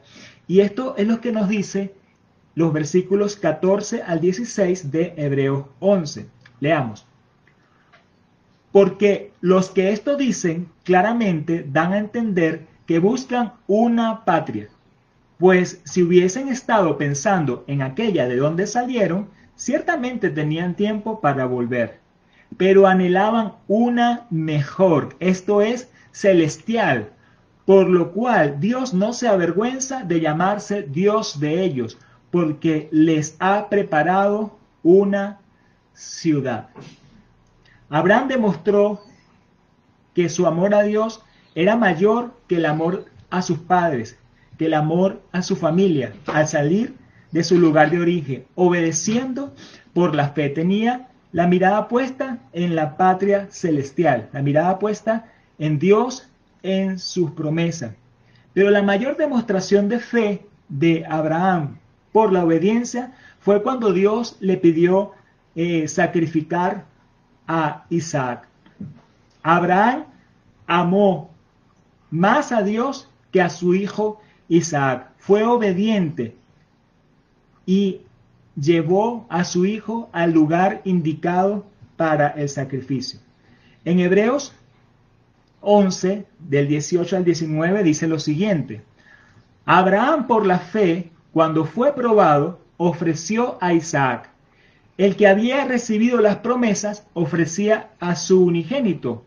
Y 0.50 0.59
esto 0.59 0.95
es 0.98 1.07
lo 1.07 1.21
que 1.21 1.31
nos 1.31 1.48
dice 1.48 1.95
los 2.55 2.74
versículos 2.74 3.38
14 3.38 4.03
al 4.03 4.19
16 4.19 4.91
de 4.91 5.13
Hebreos 5.15 5.63
11. 5.79 6.27
Leamos. 6.59 7.08
Porque 8.71 9.31
los 9.41 9.69
que 9.69 9.91
esto 9.91 10.15
dicen 10.15 10.69
claramente 10.83 11.65
dan 11.71 11.93
a 11.93 11.97
entender 11.97 12.67
que 12.85 12.99
buscan 12.99 13.53
una 13.67 14.25
patria. 14.25 14.69
Pues 15.38 15.81
si 15.85 16.03
hubiesen 16.03 16.49
estado 16.49 16.97
pensando 16.97 17.63
en 17.67 17.81
aquella 17.81 18.27
de 18.27 18.38
donde 18.38 18.67
salieron, 18.67 19.29
ciertamente 19.55 20.29
tenían 20.29 20.75
tiempo 20.75 21.21
para 21.21 21.45
volver 21.45 21.99
pero 22.57 22.88
anhelaban 22.88 23.53
una 23.67 24.25
mejor, 24.29 25.15
esto 25.19 25.61
es 25.61 25.89
celestial, 26.11 27.09
por 27.65 27.88
lo 27.88 28.11
cual 28.11 28.59
Dios 28.59 28.93
no 28.93 29.13
se 29.13 29.27
avergüenza 29.27 30.03
de 30.03 30.19
llamarse 30.19 30.83
Dios 30.83 31.39
de 31.39 31.63
ellos, 31.63 31.97
porque 32.31 32.89
les 32.91 33.35
ha 33.39 33.69
preparado 33.69 34.57
una 34.83 35.39
ciudad. 35.93 36.69
Abraham 37.89 38.27
demostró 38.27 39.01
que 40.13 40.29
su 40.29 40.46
amor 40.46 40.75
a 40.75 40.84
Dios 40.84 41.24
era 41.55 41.75
mayor 41.75 42.34
que 42.48 42.58
el 42.58 42.65
amor 42.65 43.05
a 43.29 43.41
sus 43.41 43.60
padres, 43.60 44.17
que 44.58 44.65
el 44.65 44.74
amor 44.74 45.22
a 45.31 45.41
su 45.41 45.55
familia, 45.55 46.13
al 46.27 46.48
salir 46.48 46.96
de 47.31 47.43
su 47.43 47.58
lugar 47.58 47.89
de 47.91 48.00
origen, 48.00 48.46
obedeciendo 48.55 49.53
por 49.93 50.15
la 50.15 50.29
fe. 50.29 50.50
Tenía 50.50 51.10
la 51.31 51.48
mirada 51.48 51.88
puesta 51.88 52.39
en 52.53 52.75
la 52.75 52.98
patria 52.98 53.48
celestial, 53.50 54.29
la 54.34 54.41
mirada 54.41 54.79
puesta 54.79 55.25
en 55.58 55.79
Dios, 55.79 56.29
en 56.63 57.00
sus 57.00 57.31
promesas. 57.31 57.93
Pero 58.53 58.69
la 58.72 58.81
mayor 58.81 59.17
demostración 59.17 59.89
de 59.89 60.00
fe 60.00 60.46
de 60.67 61.05
Abraham 61.10 61.77
por 62.12 62.31
la 62.31 62.43
obediencia 62.43 63.13
fue 63.39 63.63
cuando 63.63 63.93
Dios 63.93 64.38
le 64.39 64.58
pidió 64.58 65.13
eh, 65.55 65.88
sacrificar 65.88 66.86
a 67.50 67.86
Isaac. 67.89 68.48
Abraham 69.41 70.06
amó 70.68 71.32
más 72.12 72.51
a 72.51 72.62
Dios 72.62 73.10
que 73.32 73.41
a 73.41 73.50
su 73.50 73.74
hijo 73.74 74.22
Isaac. 74.48 75.10
Fue 75.18 75.44
obediente 75.44 76.38
y 77.65 78.01
llevó 78.56 79.25
a 79.29 79.44
su 79.44 79.65
hijo 79.65 80.10
al 80.13 80.32
lugar 80.32 80.82
indicado 80.86 81.65
para 81.98 82.29
el 82.29 82.48
sacrificio. 82.50 83.20
En 83.84 84.00
Hebreos 84.00 84.53
11, 85.62 86.25
del 86.39 86.68
18 86.68 87.18
al 87.18 87.25
19, 87.25 87.84
dice 87.84 88.08
lo 88.08 88.20
siguiente. 88.20 88.84
Abraham 89.65 90.27
por 90.27 90.46
la 90.46 90.60
fe, 90.60 91.12
cuando 91.34 91.65
fue 91.65 91.94
probado, 91.94 92.60
ofreció 92.77 93.58
a 93.60 93.74
Isaac. 93.74 94.29
El 95.00 95.15
que 95.15 95.27
había 95.27 95.65
recibido 95.65 96.22
las 96.22 96.36
promesas 96.38 97.08
ofrecía 97.15 97.89
a 98.00 98.15
su 98.15 98.46
unigénito, 98.46 99.25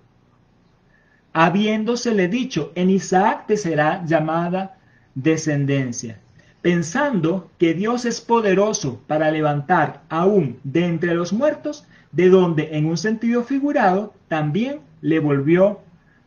habiéndosele 1.32 2.28
dicho, 2.28 2.70
en 2.76 2.90
Isaac 2.90 3.46
te 3.48 3.56
será 3.56 4.04
llamada 4.04 4.78
descendencia 5.16 6.22
pensando 6.62 7.50
que 7.58 7.74
Dios 7.74 8.04
es 8.04 8.20
poderoso 8.20 9.00
para 9.08 9.30
levantar 9.30 10.02
aún 10.08 10.58
de 10.62 10.86
entre 10.86 11.14
los 11.14 11.32
muertos, 11.32 11.86
de 12.12 12.30
donde 12.30 12.76
en 12.76 12.86
un 12.86 12.96
sentido 12.96 13.42
figurado 13.42 14.14
también 14.28 14.80
le 15.00 15.18
volvió 15.18 15.80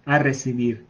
a 0.05 0.19
recibir. 0.19 0.85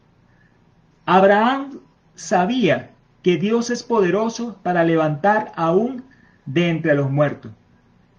Abraham 1.06 1.78
sabía 2.16 2.90
que 3.22 3.36
Dios 3.36 3.70
es 3.70 3.84
poderoso 3.84 4.58
para 4.64 4.82
levantar 4.82 5.52
aún 5.54 6.02
de 6.44 6.68
entre 6.68 6.94
los 6.94 7.10
muertos. 7.10 7.52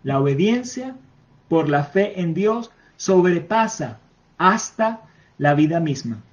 La 0.07 0.21
obediencia 0.21 0.95
por 1.49 1.67
la 1.67 1.83
fe 1.83 2.21
en 2.21 2.33
Dios 2.33 2.71
sobrepasa 2.95 3.99
hasta 4.37 5.01
la 5.37 5.53
vida 5.53 5.81
misma. 5.81 6.23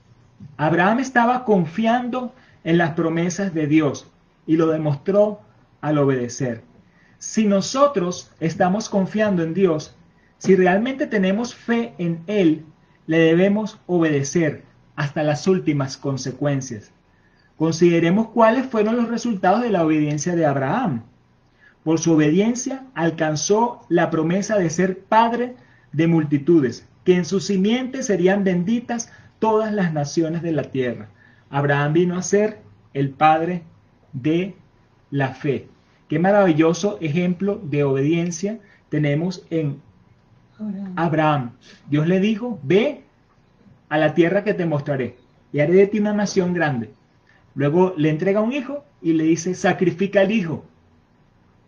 Abraham 0.56 1.00
estaba 1.00 1.44
confiando 1.44 2.32
en 2.62 2.78
las 2.78 2.92
promesas 2.92 3.52
de 3.52 3.66
Dios 3.66 4.06
y 4.46 4.58
lo 4.58 4.68
demostró 4.68 5.40
al 5.80 5.98
obedecer. 5.98 6.62
Si 7.18 7.46
nosotros 7.46 8.30
estamos 8.38 8.88
confiando 8.88 9.42
en 9.42 9.54
Dios, 9.54 9.96
si 10.38 10.54
realmente 10.54 11.08
tenemos 11.08 11.56
fe 11.56 11.94
en 11.98 12.22
Él, 12.28 12.64
le 13.08 13.18
debemos 13.18 13.80
obedecer 13.88 14.62
hasta 14.94 15.24
las 15.24 15.48
últimas 15.48 15.96
consecuencias. 15.96 16.92
Consideremos 17.58 18.28
cuáles 18.28 18.66
fueron 18.66 18.94
los 18.94 19.08
resultados 19.08 19.62
de 19.62 19.70
la 19.70 19.84
obediencia 19.84 20.36
de 20.36 20.46
Abraham. 20.46 21.02
Por 21.84 22.00
su 22.00 22.14
obediencia 22.14 22.86
alcanzó 22.94 23.82
la 23.88 24.10
promesa 24.10 24.58
de 24.58 24.70
ser 24.70 25.00
padre 25.00 25.54
de 25.92 26.06
multitudes, 26.06 26.88
que 27.04 27.14
en 27.14 27.26
su 27.26 27.40
simiente 27.40 28.02
serían 28.02 28.42
benditas 28.42 29.12
todas 29.38 29.72
las 29.72 29.92
naciones 29.92 30.42
de 30.42 30.52
la 30.52 30.64
tierra. 30.64 31.10
Abraham 31.50 31.92
vino 31.92 32.16
a 32.16 32.22
ser 32.22 32.60
el 32.94 33.10
padre 33.10 33.62
de 34.14 34.54
la 35.10 35.34
fe. 35.34 35.68
Qué 36.08 36.18
maravilloso 36.18 36.98
ejemplo 37.00 37.60
de 37.62 37.84
obediencia 37.84 38.58
tenemos 38.88 39.46
en 39.50 39.80
Abraham. 40.96 41.52
Dios 41.88 42.06
le 42.06 42.20
dijo, 42.20 42.58
ve 42.62 43.04
a 43.88 43.98
la 43.98 44.14
tierra 44.14 44.42
que 44.42 44.54
te 44.54 44.66
mostraré 44.66 45.16
y 45.52 45.60
haré 45.60 45.74
de 45.74 45.86
ti 45.86 45.98
una 45.98 46.14
nación 46.14 46.54
grande. 46.54 46.90
Luego 47.54 47.94
le 47.96 48.10
entrega 48.10 48.40
un 48.40 48.52
hijo 48.52 48.84
y 49.02 49.12
le 49.12 49.24
dice, 49.24 49.54
sacrifica 49.54 50.22
al 50.22 50.32
hijo. 50.32 50.64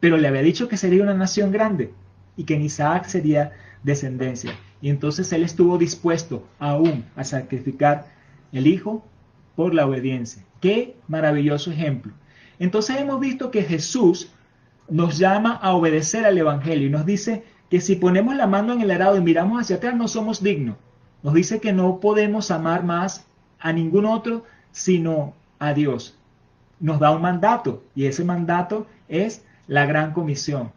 Pero 0.06 0.18
le 0.18 0.28
había 0.28 0.42
dicho 0.42 0.68
que 0.68 0.76
sería 0.76 1.02
una 1.02 1.14
nación 1.14 1.50
grande 1.50 1.92
y 2.36 2.44
que 2.44 2.54
en 2.54 2.62
Isaac 2.62 3.06
sería 3.06 3.50
descendencia. 3.82 4.52
Y 4.80 4.88
entonces 4.88 5.32
él 5.32 5.42
estuvo 5.42 5.78
dispuesto 5.78 6.46
aún 6.60 7.06
a 7.16 7.24
sacrificar 7.24 8.06
el 8.52 8.68
hijo 8.68 9.04
por 9.56 9.74
la 9.74 9.84
obediencia. 9.84 10.44
Qué 10.60 10.94
maravilloso 11.08 11.72
ejemplo. 11.72 12.12
Entonces 12.60 12.98
hemos 13.00 13.18
visto 13.18 13.50
que 13.50 13.64
Jesús 13.64 14.30
nos 14.88 15.18
llama 15.18 15.54
a 15.54 15.74
obedecer 15.74 16.24
al 16.24 16.38
Evangelio 16.38 16.86
y 16.86 16.90
nos 16.90 17.04
dice 17.04 17.42
que 17.68 17.80
si 17.80 17.96
ponemos 17.96 18.36
la 18.36 18.46
mano 18.46 18.74
en 18.74 18.82
el 18.82 18.92
arado 18.92 19.16
y 19.16 19.22
miramos 19.22 19.60
hacia 19.60 19.74
atrás 19.74 19.96
no 19.96 20.06
somos 20.06 20.40
dignos. 20.40 20.76
Nos 21.24 21.34
dice 21.34 21.58
que 21.58 21.72
no 21.72 21.98
podemos 21.98 22.52
amar 22.52 22.84
más 22.84 23.26
a 23.58 23.72
ningún 23.72 24.06
otro 24.06 24.44
sino 24.70 25.34
a 25.58 25.74
Dios. 25.74 26.16
Nos 26.78 27.00
da 27.00 27.10
un 27.10 27.22
mandato 27.22 27.82
y 27.96 28.04
ese 28.04 28.22
mandato 28.22 28.86
es 29.08 29.42
la 29.66 29.86
gran 29.86 30.12
comisión. 30.12 30.72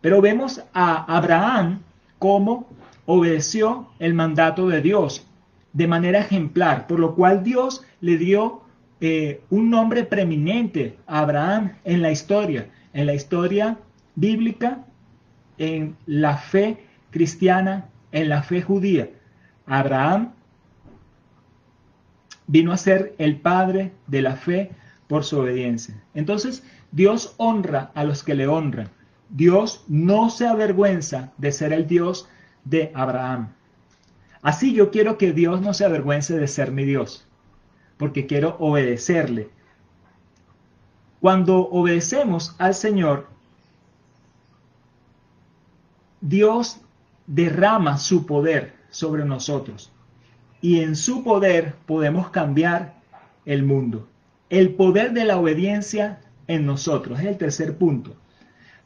Pero 0.00 0.20
vemos 0.20 0.62
a 0.72 1.16
Abraham 1.16 1.80
cómo 2.18 2.68
obedeció 3.06 3.88
el 3.98 4.14
mandato 4.14 4.68
de 4.68 4.80
Dios 4.80 5.26
de 5.72 5.86
manera 5.86 6.20
ejemplar, 6.20 6.86
por 6.86 7.00
lo 7.00 7.14
cual 7.14 7.42
Dios 7.42 7.84
le 8.00 8.16
dio 8.16 8.62
eh, 9.00 9.42
un 9.50 9.70
nombre 9.70 10.04
preeminente 10.04 10.96
a 11.06 11.20
Abraham 11.20 11.72
en 11.84 12.00
la 12.00 12.10
historia, 12.10 12.70
en 12.92 13.06
la 13.06 13.14
historia 13.14 13.78
bíblica, 14.14 14.84
en 15.58 15.96
la 16.06 16.36
fe 16.36 16.84
cristiana, 17.10 17.88
en 18.12 18.28
la 18.28 18.42
fe 18.42 18.62
judía. 18.62 19.10
Abraham 19.66 20.32
vino 22.46 22.72
a 22.72 22.76
ser 22.76 23.14
el 23.18 23.36
padre 23.36 23.92
de 24.06 24.22
la 24.22 24.36
fe 24.36 24.70
por 25.08 25.24
su 25.24 25.38
obediencia. 25.38 26.00
Entonces, 26.14 26.62
Dios 26.94 27.34
honra 27.38 27.90
a 27.94 28.04
los 28.04 28.22
que 28.22 28.36
le 28.36 28.46
honran. 28.46 28.88
Dios 29.28 29.84
no 29.88 30.30
se 30.30 30.46
avergüenza 30.46 31.32
de 31.38 31.50
ser 31.50 31.72
el 31.72 31.88
Dios 31.88 32.28
de 32.64 32.92
Abraham. 32.94 33.48
Así 34.42 34.74
yo 34.74 34.92
quiero 34.92 35.18
que 35.18 35.32
Dios 35.32 35.60
no 35.60 35.74
se 35.74 35.84
avergüence 35.84 36.38
de 36.38 36.46
ser 36.46 36.70
mi 36.70 36.84
Dios, 36.84 37.26
porque 37.96 38.26
quiero 38.26 38.56
obedecerle. 38.60 39.48
Cuando 41.20 41.68
obedecemos 41.68 42.54
al 42.58 42.76
Señor, 42.76 43.26
Dios 46.20 46.80
derrama 47.26 47.98
su 47.98 48.24
poder 48.24 48.72
sobre 48.90 49.24
nosotros 49.24 49.90
y 50.60 50.78
en 50.80 50.94
su 50.94 51.24
poder 51.24 51.74
podemos 51.86 52.30
cambiar 52.30 52.94
el 53.46 53.64
mundo. 53.64 54.06
El 54.48 54.74
poder 54.74 55.12
de 55.12 55.24
la 55.24 55.38
obediencia 55.38 56.20
en 56.46 56.66
nosotros 56.66 57.20
es 57.20 57.26
el 57.26 57.38
tercer 57.38 57.76
punto. 57.76 58.14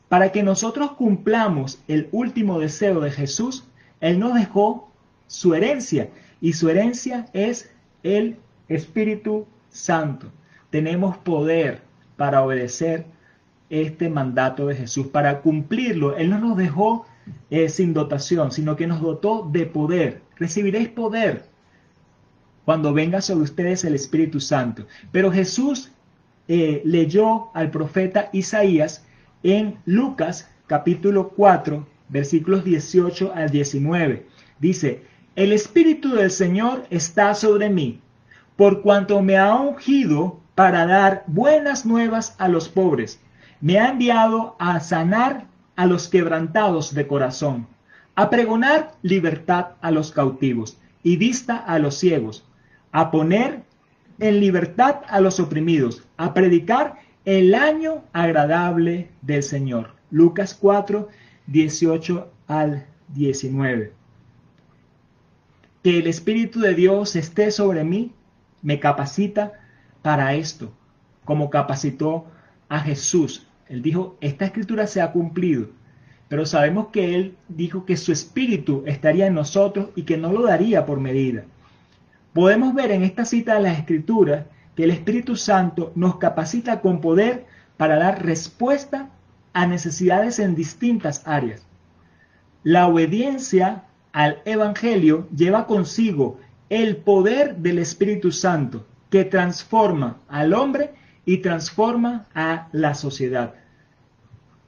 Para 0.09 0.33
que 0.33 0.43
nosotros 0.43 0.93
cumplamos 0.93 1.81
el 1.87 2.09
último 2.13 2.59
deseo 2.59 3.01
de 3.01 3.11
Jesús, 3.11 3.65
Él 4.01 4.19
nos 4.19 4.35
dejó 4.35 4.91
su 5.27 5.55
herencia 5.55 6.09
y 6.41 6.55
su 6.55 6.69
herencia 6.71 7.27
es 7.33 7.71
el 8.03 8.37
Espíritu 8.69 9.47
Santo. 9.69 10.33
Tenemos 10.71 11.17
poder 11.19 11.83
para 12.17 12.43
obedecer 12.43 13.07
este 13.71 14.09
mandato 14.09 14.67
de 14.67 14.77
Jesús, 14.77 15.09
para 15.09 15.41
cumplirlo. 15.41 16.17
Él 16.17 16.31
no 16.31 16.39
nos 16.39 16.57
dejó 16.57 17.07
eh, 17.51 17.69
sin 17.69 17.93
dotación, 17.93 18.51
sino 18.53 18.77
que 18.77 18.87
nos 18.87 19.01
dotó 19.01 19.49
de 19.51 19.67
poder. 19.67 20.23
Recibiréis 20.37 20.89
poder 20.89 21.45
cuando 22.65 22.93
venga 22.93 23.21
sobre 23.21 23.45
ustedes 23.45 23.85
el 23.85 23.95
Espíritu 23.95 24.41
Santo. 24.41 24.87
Pero 25.13 25.31
Jesús 25.33 25.91
eh, 26.49 26.83
leyó 26.85 27.51
al 27.55 27.71
profeta 27.71 28.31
Isaías 28.33 29.05
en 29.43 29.79
Lucas 29.85 30.51
capítulo 30.67 31.29
4, 31.31 31.87
versículos 32.09 32.65
18 32.65 33.33
al 33.35 33.51
19. 33.51 34.27
Dice, 34.59 35.03
el 35.37 35.53
Espíritu 35.53 36.15
del 36.15 36.31
Señor 36.31 36.85
está 36.91 37.35
sobre 37.35 37.71
mí, 37.71 38.01
por 38.57 38.83
cuanto 38.83 39.23
me 39.23 39.37
ha 39.37 39.55
ungido 39.55 40.41
para 40.55 40.87
dar 40.87 41.23
buenas 41.27 41.87
nuevas 41.87 42.35
a 42.39 42.49
los 42.49 42.69
pobres. 42.69 43.21
Me 43.61 43.79
ha 43.79 43.91
enviado 43.91 44.57
a 44.59 44.81
sanar 44.81 45.47
a 45.77 45.87
los 45.87 46.09
quebrantados 46.09 46.95
de 46.95 47.07
corazón, 47.07 47.69
a 48.17 48.31
pregonar 48.31 48.95
libertad 49.03 49.77
a 49.81 49.93
los 49.93 50.11
cautivos 50.11 50.77
y 51.05 51.17
vista 51.17 51.57
a 51.57 51.79
los 51.79 51.97
ciegos, 51.97 52.45
a 52.91 53.13
poner 53.13 53.63
en 54.21 54.41
libertad 54.41 55.03
a 55.09 55.21
los 55.21 55.41
oprimidos, 55.41 56.05
a 56.17 56.35
predicar 56.35 56.97
el 57.25 57.55
año 57.55 58.05
agradable 58.13 59.11
del 59.23 59.43
Señor. 59.43 59.95
Lucas 60.11 60.57
4, 60.59 61.09
18 61.47 62.31
al 62.47 62.87
19. 63.15 63.93
Que 65.83 65.99
el 65.99 66.07
Espíritu 66.07 66.61
de 66.61 66.75
Dios 66.75 67.17
esté 67.17 67.51
sobre 67.51 67.85
mí 67.85 68.13
me 68.63 68.81
capacita 68.81 69.53
para 70.03 70.35
esto, 70.35 70.73
como 71.25 71.51
capacitó 71.51 72.27
a 72.69 72.81
Jesús. 72.81 73.47
Él 73.69 73.83
dijo, 73.83 74.17
esta 74.21 74.47
escritura 74.47 74.87
se 74.87 75.01
ha 75.01 75.13
cumplido, 75.13 75.69
pero 76.29 76.47
sabemos 76.47 76.89
que 76.89 77.15
Él 77.15 77.37
dijo 77.49 77.85
que 77.85 77.97
su 77.97 78.13
Espíritu 78.13 78.83
estaría 78.87 79.27
en 79.27 79.35
nosotros 79.35 79.91
y 79.95 80.03
que 80.03 80.17
no 80.17 80.33
lo 80.33 80.43
daría 80.43 80.87
por 80.87 81.01
medida. 81.01 81.45
Podemos 82.39 82.73
ver 82.73 82.93
en 82.93 83.03
esta 83.03 83.25
cita 83.25 83.55
de 83.55 83.63
las 83.63 83.81
escrituras 83.81 84.45
que 84.77 84.85
el 84.85 84.93
Espíritu 84.93 85.35
Santo 85.35 85.91
nos 85.97 86.19
capacita 86.19 86.81
con 86.81 87.01
poder 87.01 87.47
para 87.77 87.97
dar 87.97 88.25
respuesta 88.25 89.11
a 89.55 89.67
necesidades 89.67 90.39
en 90.39 90.55
distintas 90.55 91.27
áreas. 91.27 91.67
La 92.63 92.87
obediencia 92.87 93.87
al 94.13 94.41
Evangelio 94.45 95.27
lleva 95.35 95.67
consigo 95.67 96.39
el 96.69 96.99
poder 96.99 97.57
del 97.57 97.81
Espíritu 97.81 98.31
Santo 98.31 98.87
que 99.11 99.25
transforma 99.25 100.19
al 100.29 100.55
hombre 100.55 100.93
y 101.25 101.39
transforma 101.39 102.27
a 102.37 102.69
la 102.71 102.95
sociedad. 102.95 103.55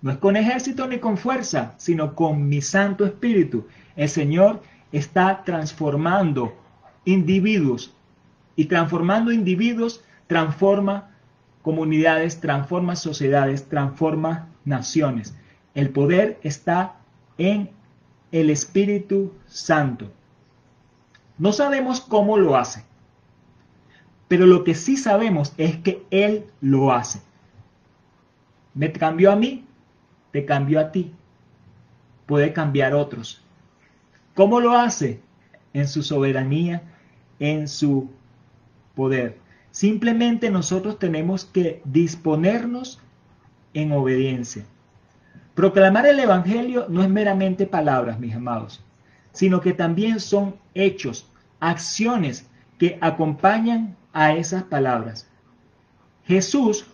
No 0.02 0.11
es 0.11 0.16
con 0.16 0.37
ejército 0.37 0.88
ni 0.88 0.98
con 0.98 1.16
fuerza, 1.16 1.74
sino 1.76 2.16
con 2.16 2.48
mi 2.48 2.62
Santo 2.62 3.06
Espíritu. 3.06 3.68
El 3.94 4.09
Señor 4.09 4.61
está 4.90 5.44
transformando 5.44 6.59
individuos 7.04 7.94
y 8.56 8.66
transformando 8.66 9.32
individuos 9.32 10.04
transforma 10.26 11.10
comunidades, 11.62 12.40
transforma 12.40 12.96
sociedades, 12.96 13.68
transforma 13.68 14.48
naciones. 14.64 15.34
El 15.74 15.90
poder 15.90 16.38
está 16.42 16.96
en 17.38 17.70
el 18.32 18.50
Espíritu 18.50 19.32
Santo. 19.46 20.10
No 21.38 21.52
sabemos 21.52 22.00
cómo 22.00 22.36
lo 22.36 22.56
hace, 22.56 22.84
pero 24.28 24.46
lo 24.46 24.62
que 24.62 24.74
sí 24.74 24.96
sabemos 24.96 25.54
es 25.56 25.76
que 25.78 26.04
Él 26.10 26.46
lo 26.60 26.92
hace. 26.92 27.20
Me 28.74 28.92
cambió 28.92 29.32
a 29.32 29.36
mí, 29.36 29.64
te 30.30 30.44
cambió 30.44 30.80
a 30.80 30.92
ti. 30.92 31.12
Puede 32.26 32.52
cambiar 32.52 32.94
otros. 32.94 33.42
¿Cómo 34.34 34.60
lo 34.60 34.72
hace? 34.72 35.20
En 35.72 35.87
su 35.88 36.02
soberanía, 36.02 36.83
en 37.38 37.68
su 37.68 38.11
poder. 38.94 39.38
Simplemente 39.70 40.50
nosotros 40.50 40.98
tenemos 40.98 41.44
que 41.44 41.80
disponernos 41.85 43.00
en 43.72 43.92
obediencia. 43.92 44.64
Proclamar 45.54 46.06
el 46.06 46.18
Evangelio 46.18 46.87
no 46.88 47.02
es 47.02 47.09
meramente 47.09 47.66
palabras, 47.66 48.18
mis 48.18 48.35
amados, 48.35 48.83
sino 49.33 49.61
que 49.61 49.72
también 49.72 50.18
son 50.20 50.56
hechos, 50.74 51.26
acciones 51.61 52.46
que 52.78 52.98
acompañan 53.00 53.96
a 54.12 54.33
esas 54.33 54.64
palabras. 54.64 55.28
Jesús, 56.24 56.87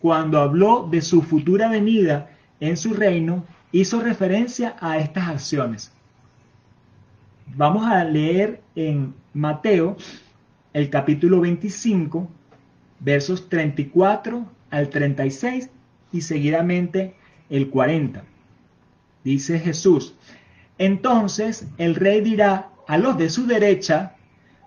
cuando 0.00 0.40
habló 0.40 0.88
de 0.90 1.02
su 1.02 1.22
futura 1.22 1.68
venida 1.68 2.30
en 2.60 2.76
su 2.76 2.94
reino, 2.94 3.44
hizo 3.72 4.00
referencia 4.00 4.76
a 4.80 4.98
estas 4.98 5.28
acciones. 5.28 5.92
Vamos 7.56 7.86
a 7.86 8.02
leer 8.02 8.62
en 8.74 9.14
Mateo 9.32 9.96
el 10.72 10.90
capítulo 10.90 11.40
25, 11.40 12.28
versos 12.98 13.48
34 13.48 14.44
al 14.70 14.88
36 14.88 15.70
y 16.10 16.20
seguidamente 16.22 17.14
el 17.50 17.70
40. 17.70 18.24
Dice 19.22 19.60
Jesús, 19.60 20.16
entonces 20.78 21.68
el 21.78 21.94
rey 21.94 22.22
dirá 22.22 22.70
a 22.88 22.98
los 22.98 23.16
de 23.16 23.30
su 23.30 23.46
derecha, 23.46 24.16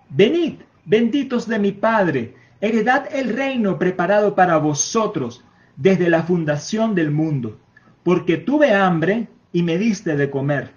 venid, 0.10 0.60
benditos 0.86 1.46
de 1.46 1.60
mi 1.60 1.74
Padre, 1.74 2.36
heredad 2.62 3.10
el 3.14 3.36
reino 3.36 3.78
preparado 3.78 4.34
para 4.34 4.56
vosotros 4.60 5.44
desde 5.76 6.10
la 6.10 6.24
fundación 6.24 6.96
del 6.96 7.12
mundo, 7.12 7.60
porque 8.04 8.38
tuve 8.38 8.72
hambre 8.74 9.28
y 9.52 9.62
me 9.62 9.78
diste 9.78 10.16
de 10.16 10.30
comer, 10.30 10.72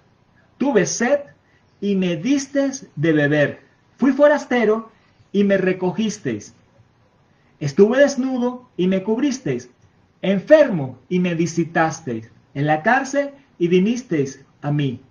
tuve 0.57 0.85
sed 0.85 1.30
y 1.81 1.95
me 1.95 2.15
diste 2.15 2.71
de 2.95 3.11
beber, 3.11 3.61
fui 3.97 4.13
forastero 4.13 4.91
y 5.31 5.43
me 5.43 5.57
recogisteis, 5.57 6.53
estuve 7.59 7.99
desnudo 7.99 8.69
y 8.77 8.87
me 8.87 9.03
cubristeis, 9.03 9.69
enfermo 10.21 10.97
y 11.09 11.19
me 11.19 11.35
visitasteis, 11.35 12.31
en 12.53 12.67
la 12.67 12.83
cárcel 12.83 13.31
y 13.57 13.67
vinisteis 13.67 14.45
a 14.61 14.71
mí. 14.71 15.01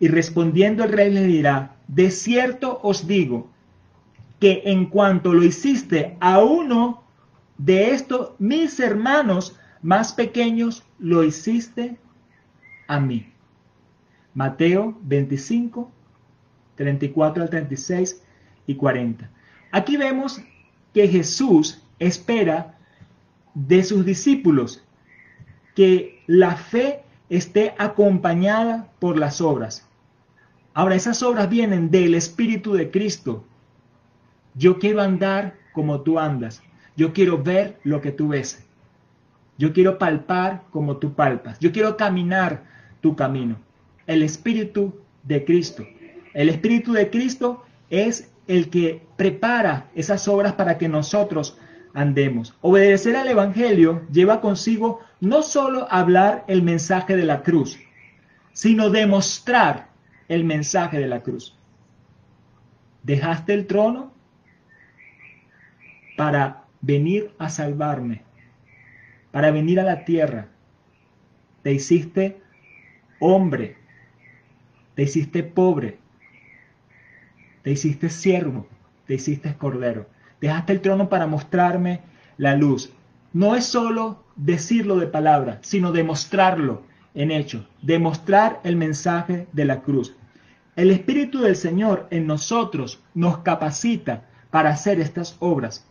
Y 0.00 0.08
respondiendo 0.08 0.84
el 0.84 0.92
rey 0.92 1.12
le 1.12 1.24
dirá, 1.24 1.76
de 1.86 2.10
cierto 2.10 2.80
os 2.82 3.06
digo, 3.06 3.48
que 4.40 4.62
en 4.66 4.86
cuanto 4.86 5.32
lo 5.32 5.42
hiciste 5.42 6.16
a 6.20 6.38
uno 6.38 7.02
de 7.58 7.90
estos 7.90 8.30
mis 8.38 8.78
hermanos 8.78 9.56
más 9.82 10.12
pequeños, 10.12 10.84
lo 10.98 11.24
hiciste 11.24 11.98
a 12.86 13.00
mí. 13.00 13.32
Mateo 14.38 14.96
25, 15.02 15.90
34 16.76 17.42
al 17.42 17.50
36 17.50 18.22
y 18.68 18.76
40. 18.76 19.28
Aquí 19.72 19.96
vemos 19.96 20.40
que 20.94 21.08
Jesús 21.08 21.82
espera 21.98 22.78
de 23.54 23.82
sus 23.82 24.06
discípulos 24.06 24.84
que 25.74 26.22
la 26.28 26.54
fe 26.54 27.02
esté 27.28 27.74
acompañada 27.78 28.86
por 29.00 29.18
las 29.18 29.40
obras. 29.40 29.88
Ahora, 30.72 30.94
esas 30.94 31.20
obras 31.24 31.50
vienen 31.50 31.90
del 31.90 32.14
Espíritu 32.14 32.74
de 32.74 32.92
Cristo. 32.92 33.44
Yo 34.54 34.78
quiero 34.78 35.02
andar 35.02 35.56
como 35.72 36.02
tú 36.02 36.20
andas. 36.20 36.62
Yo 36.96 37.12
quiero 37.12 37.42
ver 37.42 37.80
lo 37.82 38.00
que 38.00 38.12
tú 38.12 38.28
ves. 38.28 38.64
Yo 39.58 39.72
quiero 39.72 39.98
palpar 39.98 40.62
como 40.70 40.98
tú 40.98 41.14
palpas. 41.14 41.58
Yo 41.58 41.72
quiero 41.72 41.96
caminar 41.96 42.62
tu 43.00 43.16
camino. 43.16 43.66
El 44.08 44.24
Espíritu 44.24 45.00
de 45.22 45.44
Cristo. 45.44 45.86
El 46.34 46.48
Espíritu 46.48 46.92
de 46.92 47.10
Cristo 47.10 47.64
es 47.90 48.32
el 48.48 48.70
que 48.70 49.02
prepara 49.16 49.88
esas 49.94 50.26
obras 50.26 50.54
para 50.54 50.78
que 50.78 50.88
nosotros 50.88 51.58
andemos. 51.94 52.56
Obedecer 52.60 53.16
al 53.16 53.28
Evangelio 53.28 54.06
lleva 54.10 54.40
consigo 54.40 55.00
no 55.20 55.42
solo 55.42 55.86
hablar 55.90 56.44
el 56.48 56.62
mensaje 56.62 57.16
de 57.16 57.24
la 57.24 57.42
cruz, 57.42 57.78
sino 58.52 58.90
demostrar 58.90 59.88
el 60.28 60.44
mensaje 60.44 60.98
de 60.98 61.06
la 61.06 61.22
cruz. 61.22 61.56
Dejaste 63.02 63.54
el 63.54 63.66
trono 63.66 64.12
para 66.16 66.64
venir 66.80 67.30
a 67.38 67.48
salvarme, 67.48 68.22
para 69.30 69.50
venir 69.50 69.80
a 69.80 69.84
la 69.84 70.04
tierra. 70.04 70.48
Te 71.62 71.72
hiciste 71.72 72.40
hombre, 73.20 73.77
te 74.98 75.04
hiciste 75.04 75.44
pobre, 75.44 75.96
te 77.62 77.70
hiciste 77.70 78.10
siervo, 78.10 78.66
te 79.06 79.14
hiciste 79.14 79.54
cordero. 79.54 80.08
Dejaste 80.40 80.72
el 80.72 80.80
trono 80.80 81.08
para 81.08 81.28
mostrarme 81.28 82.00
la 82.36 82.56
luz. 82.56 82.92
No 83.32 83.54
es 83.54 83.64
solo 83.64 84.24
decirlo 84.34 84.96
de 84.96 85.06
palabra, 85.06 85.60
sino 85.60 85.92
demostrarlo 85.92 86.82
en 87.14 87.30
hecho, 87.30 87.64
demostrar 87.80 88.60
el 88.64 88.74
mensaje 88.74 89.46
de 89.52 89.64
la 89.66 89.82
cruz. 89.82 90.16
El 90.74 90.90
Espíritu 90.90 91.42
del 91.42 91.54
Señor 91.54 92.08
en 92.10 92.26
nosotros 92.26 93.00
nos 93.14 93.38
capacita 93.38 94.24
para 94.50 94.70
hacer 94.70 94.98
estas 94.98 95.36
obras, 95.38 95.86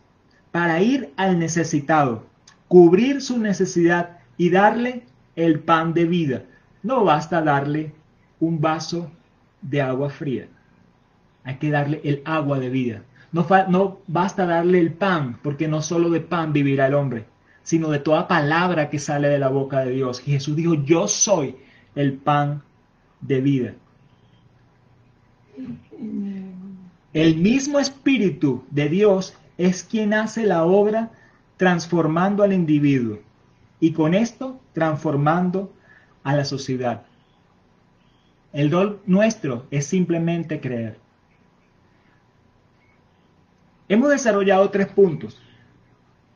para 0.52 0.82
ir 0.82 1.14
al 1.16 1.38
necesitado, 1.38 2.26
cubrir 2.68 3.22
su 3.22 3.38
necesidad 3.38 4.18
y 4.36 4.50
darle 4.50 5.06
el 5.34 5.60
pan 5.60 5.94
de 5.94 6.04
vida. 6.04 6.42
No 6.82 7.04
basta 7.04 7.40
darle 7.40 7.94
un 8.40 8.60
vaso 8.60 9.10
de 9.62 9.80
agua 9.82 10.10
fría, 10.10 10.48
hay 11.44 11.56
que 11.56 11.70
darle 11.70 12.00
el 12.04 12.22
agua 12.24 12.58
de 12.58 12.70
vida. 12.70 13.02
No, 13.32 13.46
no 13.68 13.98
basta 14.06 14.46
darle 14.46 14.78
el 14.78 14.92
pan, 14.92 15.38
porque 15.42 15.68
no 15.68 15.82
solo 15.82 16.10
de 16.10 16.20
pan 16.20 16.52
vivirá 16.52 16.86
el 16.86 16.94
hombre, 16.94 17.26
sino 17.62 17.90
de 17.90 17.98
toda 17.98 18.28
palabra 18.28 18.90
que 18.90 18.98
sale 18.98 19.28
de 19.28 19.38
la 19.38 19.48
boca 19.48 19.80
de 19.80 19.92
Dios. 19.92 20.22
Y 20.26 20.32
Jesús 20.32 20.56
dijo, 20.56 20.74
yo 20.74 21.08
soy 21.08 21.56
el 21.94 22.14
pan 22.14 22.62
de 23.20 23.40
vida. 23.40 23.74
El 27.12 27.36
mismo 27.36 27.78
Espíritu 27.78 28.64
de 28.70 28.88
Dios 28.88 29.34
es 29.56 29.82
quien 29.82 30.14
hace 30.14 30.44
la 30.46 30.64
obra 30.64 31.10
transformando 31.56 32.42
al 32.42 32.52
individuo 32.52 33.18
y 33.80 33.92
con 33.92 34.14
esto 34.14 34.60
transformando 34.72 35.72
a 36.22 36.36
la 36.36 36.44
sociedad. 36.44 37.07
El 38.58 38.70
don 38.70 38.98
nuestro 39.06 39.68
es 39.70 39.86
simplemente 39.86 40.60
creer. 40.60 40.98
Hemos 43.88 44.10
desarrollado 44.10 44.68
tres 44.70 44.88
puntos. 44.88 45.40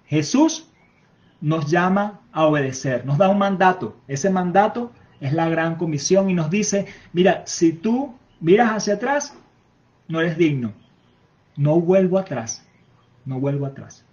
Jesús 0.07 0.71
nos 1.41 1.69
llama 1.69 2.21
a 2.31 2.47
obedecer, 2.47 3.05
nos 3.05 3.19
da 3.19 3.29
un 3.29 3.39
mandato. 3.39 3.97
Ese 4.07 4.31
mandato 4.31 4.93
es 5.19 5.33
la 5.33 5.49
gran 5.49 5.75
comisión 5.75 6.31
y 6.31 6.35
nos 6.35 6.49
dice, 6.49 6.87
mira, 7.13 7.43
si 7.45 7.73
tú 7.73 8.15
miras 8.39 8.71
hacia 8.71 8.95
atrás, 8.95 9.37
no 10.07 10.21
eres 10.21 10.39
digno. 10.39 10.75
No 11.57 11.81
vuelvo 11.81 12.19
atrás, 12.19 12.65
no 13.25 13.41
vuelvo 13.41 13.67
atrás. 13.67 14.07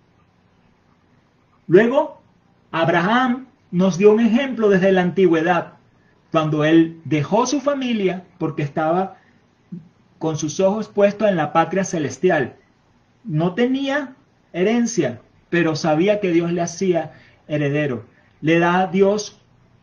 Luego, 1.68 2.24
Abraham 2.72 3.50
nos 3.70 4.00
dio 4.00 4.12
un 4.12 4.22
ejemplo 4.22 4.68
desde 4.68 4.92
la 4.94 5.04
antigüedad, 5.04 5.74
cuando 6.32 6.64
él 6.64 7.00
dejó 7.06 7.46
su 7.46 7.62
familia 7.62 8.26
porque 8.38 8.64
estaba 8.64 9.18
con 10.18 10.38
sus 10.38 10.60
ojos 10.60 10.88
puestos 10.88 11.28
en 11.30 11.36
la 11.36 11.54
patria 11.54 11.84
celestial 11.84 12.56
no 13.24 13.54
tenía 13.54 14.16
herencia, 14.54 15.22
pero 15.50 15.76
sabía 15.76 16.20
que 16.20 16.32
Dios 16.32 16.52
le 16.52 16.62
hacía 16.62 17.14
heredero. 17.48 18.06
Le 18.42 18.60
da 18.60 18.82
a 18.82 18.88
Dios 18.88 19.42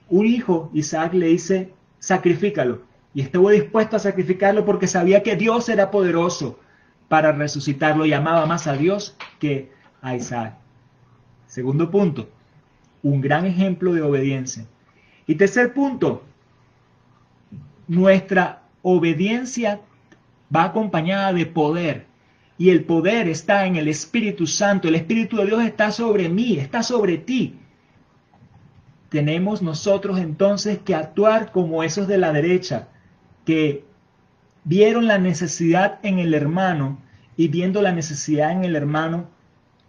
un 0.08 0.26
hijo, 0.26 0.70
Isaac 0.72 1.14
le 1.14 1.28
dice, 1.28 1.72
sacrifícalo. 1.98 2.82
Y 3.14 3.22
estuvo 3.22 3.50
dispuesto 3.50 3.96
a 3.96 4.00
sacrificarlo 4.00 4.64
porque 4.64 4.86
sabía 4.86 5.22
que 5.22 5.36
Dios 5.36 5.68
era 5.68 5.90
poderoso 5.90 6.58
para 7.08 7.32
resucitarlo 7.32 8.04
y 8.04 8.12
amaba 8.12 8.46
más 8.46 8.66
a 8.66 8.74
Dios 8.74 9.16
que 9.38 9.70
a 10.02 10.14
Isaac. 10.14 10.54
Segundo 11.46 11.90
punto, 11.90 12.28
un 13.02 13.20
gran 13.20 13.46
ejemplo 13.46 13.92
de 13.94 14.02
obediencia. 14.02 14.66
Y 15.26 15.36
tercer 15.36 15.72
punto, 15.72 16.24
nuestra 17.88 18.62
obediencia 18.82 19.80
va 20.54 20.64
acompañada 20.64 21.32
de 21.32 21.46
poder 21.46 22.06
y 22.58 22.70
el 22.70 22.84
poder 22.84 23.28
está 23.28 23.66
en 23.66 23.76
el 23.76 23.88
Espíritu 23.88 24.46
Santo. 24.46 24.88
El 24.88 24.94
Espíritu 24.94 25.36
de 25.36 25.46
Dios 25.46 25.62
está 25.64 25.90
sobre 25.90 26.28
mí, 26.28 26.58
está 26.58 26.82
sobre 26.82 27.18
ti. 27.18 27.58
Tenemos 29.10 29.62
nosotros 29.62 30.18
entonces 30.18 30.78
que 30.78 30.94
actuar 30.94 31.52
como 31.52 31.82
esos 31.82 32.08
de 32.08 32.18
la 32.18 32.32
derecha, 32.32 32.88
que 33.44 33.84
vieron 34.64 35.06
la 35.06 35.18
necesidad 35.18 35.98
en 36.02 36.18
el 36.18 36.34
hermano 36.34 36.98
y 37.36 37.48
viendo 37.48 37.82
la 37.82 37.92
necesidad 37.92 38.52
en 38.52 38.64
el 38.64 38.74
hermano, 38.74 39.28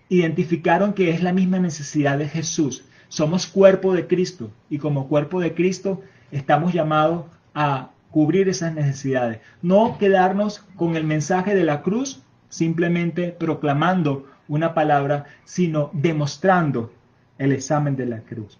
identificaron 0.09 0.93
que 0.93 1.09
es 1.09 1.23
la 1.23 1.33
misma 1.33 1.59
necesidad 1.59 2.17
de 2.17 2.27
Jesús. 2.27 2.83
Somos 3.07 3.47
cuerpo 3.47 3.93
de 3.93 4.07
Cristo 4.07 4.51
y 4.69 4.77
como 4.77 5.07
cuerpo 5.07 5.39
de 5.39 5.53
Cristo 5.53 6.01
estamos 6.31 6.73
llamados 6.73 7.25
a 7.59 7.89
cubrir 8.11 8.47
esas 8.49 8.75
necesidades. 8.75 9.39
No 9.63 9.97
quedarnos 9.97 10.59
con 10.75 10.95
el 10.95 11.03
mensaje 11.03 11.55
de 11.55 11.63
la 11.63 11.81
cruz, 11.81 12.21
simplemente 12.49 13.31
proclamando 13.31 14.27
una 14.47 14.75
palabra, 14.75 15.25
sino 15.43 15.89
demostrando 15.91 16.93
el 17.39 17.51
examen 17.51 17.95
de 17.95 18.05
la 18.05 18.19
cruz, 18.19 18.59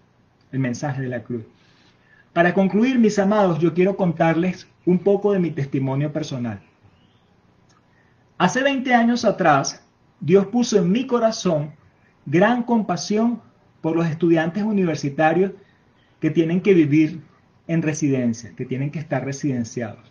el 0.50 0.58
mensaje 0.58 1.00
de 1.00 1.08
la 1.08 1.22
cruz. 1.22 1.44
Para 2.32 2.52
concluir, 2.52 2.98
mis 2.98 3.20
amados, 3.20 3.60
yo 3.60 3.72
quiero 3.72 3.96
contarles 3.96 4.66
un 4.84 4.98
poco 4.98 5.32
de 5.32 5.38
mi 5.38 5.52
testimonio 5.52 6.12
personal. 6.12 6.60
Hace 8.36 8.64
20 8.64 8.94
años 8.94 9.24
atrás, 9.24 9.80
Dios 10.18 10.46
puso 10.46 10.76
en 10.76 10.90
mi 10.90 11.06
corazón 11.06 11.70
gran 12.26 12.64
compasión 12.64 13.40
por 13.80 13.94
los 13.94 14.08
estudiantes 14.08 14.64
universitarios 14.64 15.52
que 16.18 16.30
tienen 16.30 16.60
que 16.60 16.74
vivir 16.74 17.27
en 17.68 17.82
residencia, 17.82 18.52
que 18.56 18.64
tienen 18.64 18.90
que 18.90 18.98
estar 18.98 19.24
residenciados. 19.24 20.10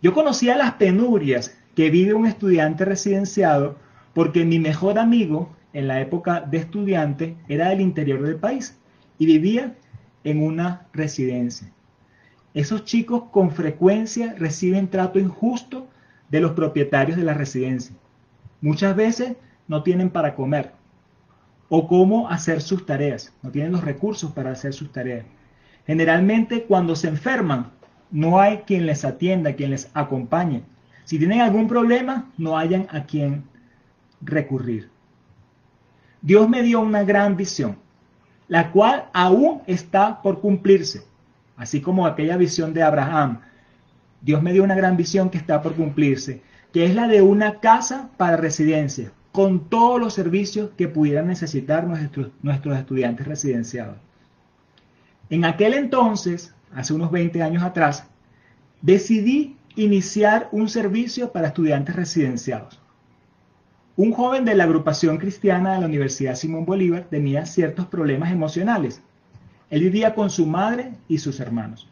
Yo 0.00 0.14
conocía 0.14 0.56
las 0.56 0.74
penurias 0.74 1.58
que 1.74 1.90
vive 1.90 2.14
un 2.14 2.26
estudiante 2.26 2.84
residenciado 2.84 3.76
porque 4.14 4.44
mi 4.44 4.58
mejor 4.58 4.98
amigo 4.98 5.54
en 5.72 5.88
la 5.88 6.00
época 6.00 6.40
de 6.40 6.58
estudiante 6.58 7.36
era 7.48 7.68
del 7.68 7.80
interior 7.80 8.22
del 8.22 8.36
país 8.36 8.78
y 9.18 9.26
vivía 9.26 9.76
en 10.24 10.42
una 10.42 10.86
residencia. 10.92 11.70
Esos 12.54 12.84
chicos 12.84 13.24
con 13.30 13.50
frecuencia 13.50 14.34
reciben 14.38 14.88
trato 14.88 15.18
injusto 15.18 15.88
de 16.30 16.40
los 16.40 16.52
propietarios 16.52 17.16
de 17.16 17.24
la 17.24 17.34
residencia. 17.34 17.94
Muchas 18.60 18.96
veces 18.96 19.36
no 19.66 19.82
tienen 19.82 20.10
para 20.10 20.34
comer 20.34 20.72
o 21.68 21.86
cómo 21.86 22.28
hacer 22.28 22.60
sus 22.60 22.86
tareas, 22.86 23.32
no 23.42 23.50
tienen 23.50 23.72
los 23.72 23.84
recursos 23.84 24.32
para 24.32 24.50
hacer 24.50 24.72
sus 24.72 24.90
tareas. 24.90 25.26
Generalmente 25.88 26.64
cuando 26.64 26.94
se 26.94 27.08
enferman 27.08 27.70
no 28.10 28.38
hay 28.38 28.58
quien 28.58 28.84
les 28.84 29.06
atienda, 29.06 29.54
quien 29.54 29.70
les 29.70 29.90
acompañe. 29.94 30.62
Si 31.04 31.18
tienen 31.18 31.40
algún 31.40 31.66
problema, 31.66 32.30
no 32.36 32.58
hayan 32.58 32.86
a 32.90 33.04
quien 33.04 33.44
recurrir. 34.20 34.90
Dios 36.20 36.46
me 36.46 36.62
dio 36.62 36.80
una 36.80 37.04
gran 37.04 37.38
visión, 37.38 37.78
la 38.48 38.70
cual 38.70 39.06
aún 39.14 39.62
está 39.66 40.20
por 40.20 40.42
cumplirse, 40.42 41.04
así 41.56 41.80
como 41.80 42.06
aquella 42.06 42.36
visión 42.36 42.74
de 42.74 42.82
Abraham. 42.82 43.40
Dios 44.20 44.42
me 44.42 44.52
dio 44.52 44.64
una 44.64 44.74
gran 44.74 44.98
visión 44.98 45.30
que 45.30 45.38
está 45.38 45.62
por 45.62 45.74
cumplirse, 45.74 46.42
que 46.70 46.84
es 46.84 46.94
la 46.94 47.08
de 47.08 47.22
una 47.22 47.60
casa 47.60 48.10
para 48.18 48.36
residencia, 48.36 49.10
con 49.32 49.70
todos 49.70 49.98
los 49.98 50.12
servicios 50.12 50.68
que 50.76 50.86
pudieran 50.86 51.28
necesitar 51.28 51.86
nuestros, 51.86 52.28
nuestros 52.42 52.76
estudiantes 52.76 53.26
residenciados. 53.26 53.96
En 55.30 55.44
aquel 55.44 55.74
entonces, 55.74 56.54
hace 56.74 56.94
unos 56.94 57.10
20 57.10 57.42
años 57.42 57.62
atrás, 57.62 58.06
decidí 58.80 59.56
iniciar 59.76 60.48
un 60.52 60.68
servicio 60.68 61.32
para 61.32 61.48
estudiantes 61.48 61.94
residenciados. 61.94 62.80
Un 63.96 64.12
joven 64.12 64.44
de 64.44 64.54
la 64.54 64.64
agrupación 64.64 65.18
cristiana 65.18 65.74
de 65.74 65.80
la 65.80 65.86
Universidad 65.86 66.36
Simón 66.36 66.64
Bolívar 66.64 67.06
tenía 67.10 67.46
ciertos 67.46 67.86
problemas 67.86 68.30
emocionales. 68.30 69.02
Él 69.70 69.80
vivía 69.80 70.14
con 70.14 70.30
su 70.30 70.46
madre 70.46 70.92
y 71.08 71.18
sus 71.18 71.40
hermanos. 71.40 71.88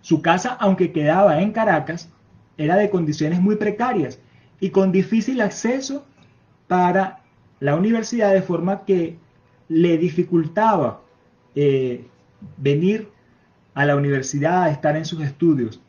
Su 0.00 0.20
casa, 0.20 0.56
aunque 0.60 0.92
quedaba 0.92 1.40
en 1.40 1.52
Caracas, 1.52 2.10
era 2.58 2.76
de 2.76 2.90
condiciones 2.90 3.40
muy 3.40 3.56
precarias 3.56 4.18
y 4.60 4.70
con 4.70 4.92
difícil 4.92 5.40
acceso 5.40 6.04
para 6.66 7.20
la 7.60 7.76
universidad, 7.76 8.32
de 8.32 8.42
forma 8.42 8.84
que 8.84 9.16
le 9.68 9.98
dificultaba 9.98 11.00
eh, 11.54 12.06
venir 12.56 13.08
a 13.74 13.84
la 13.84 13.96
universidad 13.96 14.64
a 14.64 14.70
estar 14.70 14.96
en 14.96 15.04
sus 15.04 15.20
estudios. 15.20 15.80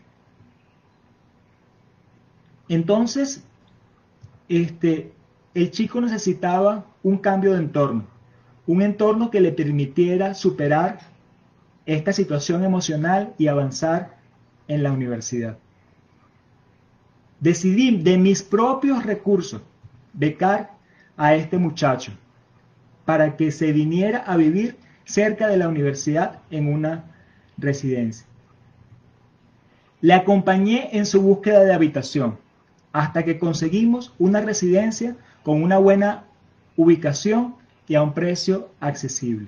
Entonces, 2.69 3.43
este, 4.49 5.13
el 5.53 5.71
chico 5.71 6.01
necesitaba 6.01 6.86
un 7.03 7.17
cambio 7.17 7.53
de 7.53 7.60
entorno, 7.60 8.05
un 8.65 8.81
entorno 8.81 9.31
que 9.31 9.41
le 9.41 9.51
permitiera 9.51 10.33
superar 10.33 10.99
esta 11.86 12.12
situación 12.12 12.63
emocional 12.65 13.33
y 13.38 13.47
avanzar 13.47 14.17
en 14.67 14.83
la 14.83 14.91
universidad. 14.91 15.57
Decidí 17.39 17.97
de 17.97 18.17
mis 18.17 18.43
propios 18.43 19.05
recursos 19.05 19.62
becar 20.13 20.71
a 21.15 21.36
este 21.36 21.57
muchacho 21.57 22.12
para 23.05 23.38
que 23.38 23.51
se 23.51 23.71
viniera 23.71 24.19
a 24.19 24.36
vivir 24.36 24.77
cerca 25.08 25.48
de 25.48 25.58
la 25.58 25.70
universidad 25.70 26.39
en 26.52 26.72
una 26.72 27.06
residencia. 27.58 28.28
Le 30.02 30.13
acompañé 30.13 30.89
en 30.96 31.06
su 31.06 31.22
búsqueda 31.22 31.63
de 31.63 31.74
habitación 31.74 32.38
hasta 32.91 33.24
que 33.24 33.39
conseguimos 33.39 34.13
una 34.20 34.41
residencia 34.41 35.15
con 35.43 35.63
una 35.63 35.78
buena 35.78 36.26
ubicación 36.76 37.56
y 37.88 37.96
a 37.96 38.04
un 38.04 38.13
precio 38.13 38.70
accesible. 38.80 39.48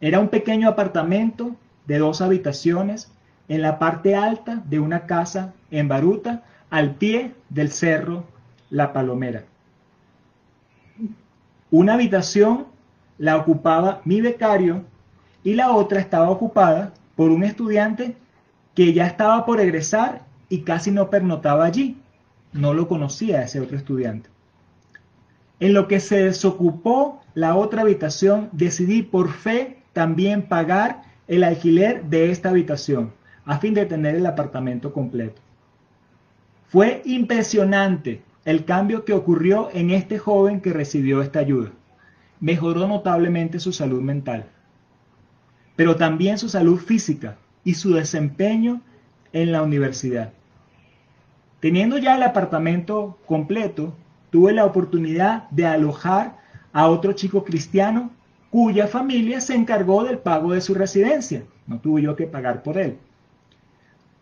Era 0.00 0.20
un 0.20 0.28
pequeño 0.28 0.68
apartamento 0.68 1.56
de 1.86 1.98
dos 1.98 2.20
habitaciones 2.20 3.10
en 3.48 3.62
la 3.62 3.78
parte 3.78 4.14
alta 4.14 4.62
de 4.66 4.78
una 4.78 5.06
casa 5.06 5.54
en 5.70 5.88
Baruta, 5.88 6.44
al 6.70 6.94
pie 6.94 7.34
del 7.48 7.70
cerro 7.70 8.24
La 8.70 8.92
Palomera. 8.92 9.44
Una 11.70 11.94
habitación 11.94 12.66
la 13.18 13.36
ocupaba 13.36 14.00
mi 14.04 14.20
becario 14.20 14.84
y 15.42 15.54
la 15.54 15.72
otra 15.72 16.00
estaba 16.00 16.30
ocupada 16.30 16.92
por 17.14 17.30
un 17.30 17.44
estudiante 17.44 18.16
que 18.74 18.92
ya 18.92 19.06
estaba 19.06 19.46
por 19.46 19.60
egresar 19.60 20.22
y 20.48 20.60
casi 20.60 20.90
no 20.90 21.08
pernotaba 21.08 21.64
allí. 21.64 21.96
No 22.52 22.74
lo 22.74 22.88
conocía 22.88 23.42
ese 23.42 23.60
otro 23.60 23.76
estudiante. 23.76 24.28
En 25.58 25.72
lo 25.72 25.88
que 25.88 26.00
se 26.00 26.24
desocupó 26.24 27.22
la 27.34 27.56
otra 27.56 27.82
habitación, 27.82 28.50
decidí 28.52 29.02
por 29.02 29.30
fe 29.30 29.82
también 29.92 30.42
pagar 30.42 31.02
el 31.28 31.42
alquiler 31.44 32.04
de 32.04 32.30
esta 32.30 32.50
habitación, 32.50 33.12
a 33.44 33.58
fin 33.58 33.72
de 33.72 33.86
tener 33.86 34.14
el 34.14 34.26
apartamento 34.26 34.92
completo. 34.92 35.40
Fue 36.68 37.02
impresionante 37.04 38.22
el 38.44 38.64
cambio 38.64 39.04
que 39.04 39.12
ocurrió 39.12 39.70
en 39.72 39.90
este 39.90 40.18
joven 40.18 40.60
que 40.60 40.72
recibió 40.72 41.22
esta 41.22 41.38
ayuda. 41.38 41.72
Mejoró 42.40 42.86
notablemente 42.86 43.60
su 43.60 43.72
salud 43.72 44.02
mental 44.02 44.46
pero 45.76 45.96
también 45.96 46.38
su 46.38 46.48
salud 46.48 46.78
física 46.78 47.36
y 47.62 47.74
su 47.74 47.92
desempeño 47.92 48.80
en 49.32 49.52
la 49.52 49.62
universidad. 49.62 50.32
Teniendo 51.60 51.98
ya 51.98 52.16
el 52.16 52.22
apartamento 52.22 53.18
completo, 53.26 53.94
tuve 54.30 54.52
la 54.52 54.64
oportunidad 54.64 55.48
de 55.50 55.66
alojar 55.66 56.38
a 56.72 56.88
otro 56.88 57.12
chico 57.12 57.44
cristiano 57.44 58.10
cuya 58.50 58.86
familia 58.86 59.40
se 59.40 59.54
encargó 59.54 60.04
del 60.04 60.18
pago 60.18 60.52
de 60.52 60.60
su 60.60 60.74
residencia. 60.74 61.44
No 61.66 61.78
tuve 61.80 62.02
yo 62.02 62.16
que 62.16 62.26
pagar 62.26 62.62
por 62.62 62.78
él. 62.78 62.98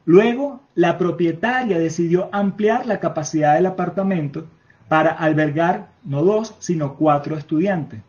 Luego, 0.06 0.60
la 0.74 0.98
propietaria 0.98 1.78
decidió 1.78 2.28
ampliar 2.32 2.86
la 2.86 3.00
capacidad 3.00 3.54
del 3.54 3.66
apartamento 3.66 4.46
para 4.88 5.10
albergar 5.10 5.90
no 6.04 6.22
dos, 6.22 6.54
sino 6.58 6.96
cuatro 6.96 7.36
estudiantes. 7.36 8.00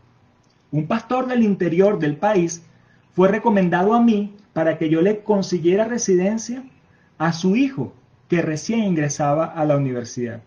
Un 0.72 0.88
pastor 0.88 1.28
del 1.28 1.44
interior 1.44 2.00
del 2.00 2.18
país 2.18 2.64
fue 3.14 3.30
recomendado 3.30 3.94
a 3.94 4.02
mí 4.02 4.36
para 4.54 4.78
que 4.78 4.90
yo 4.90 5.02
le 5.02 5.24
consiguiera 5.24 5.86
residencia 5.86 6.64
a 7.18 7.32
su 7.32 7.56
hijo 7.56 7.94
que 8.28 8.42
recién 8.42 8.80
ingresaba 8.80 9.46
a 9.46 9.66
la 9.66 9.78
universidad. 9.78 10.42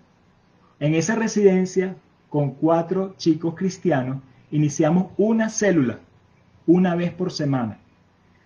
En 0.80 0.94
esa 0.94 1.14
residencia, 1.14 1.96
con 2.28 2.52
cuatro 2.52 3.14
chicos 3.16 3.54
cristianos, 3.54 4.18
iniciamos 4.50 5.08
una 5.16 5.48
célula 5.48 5.98
una 6.66 6.94
vez 6.94 7.10
por 7.12 7.32
semana. 7.32 7.78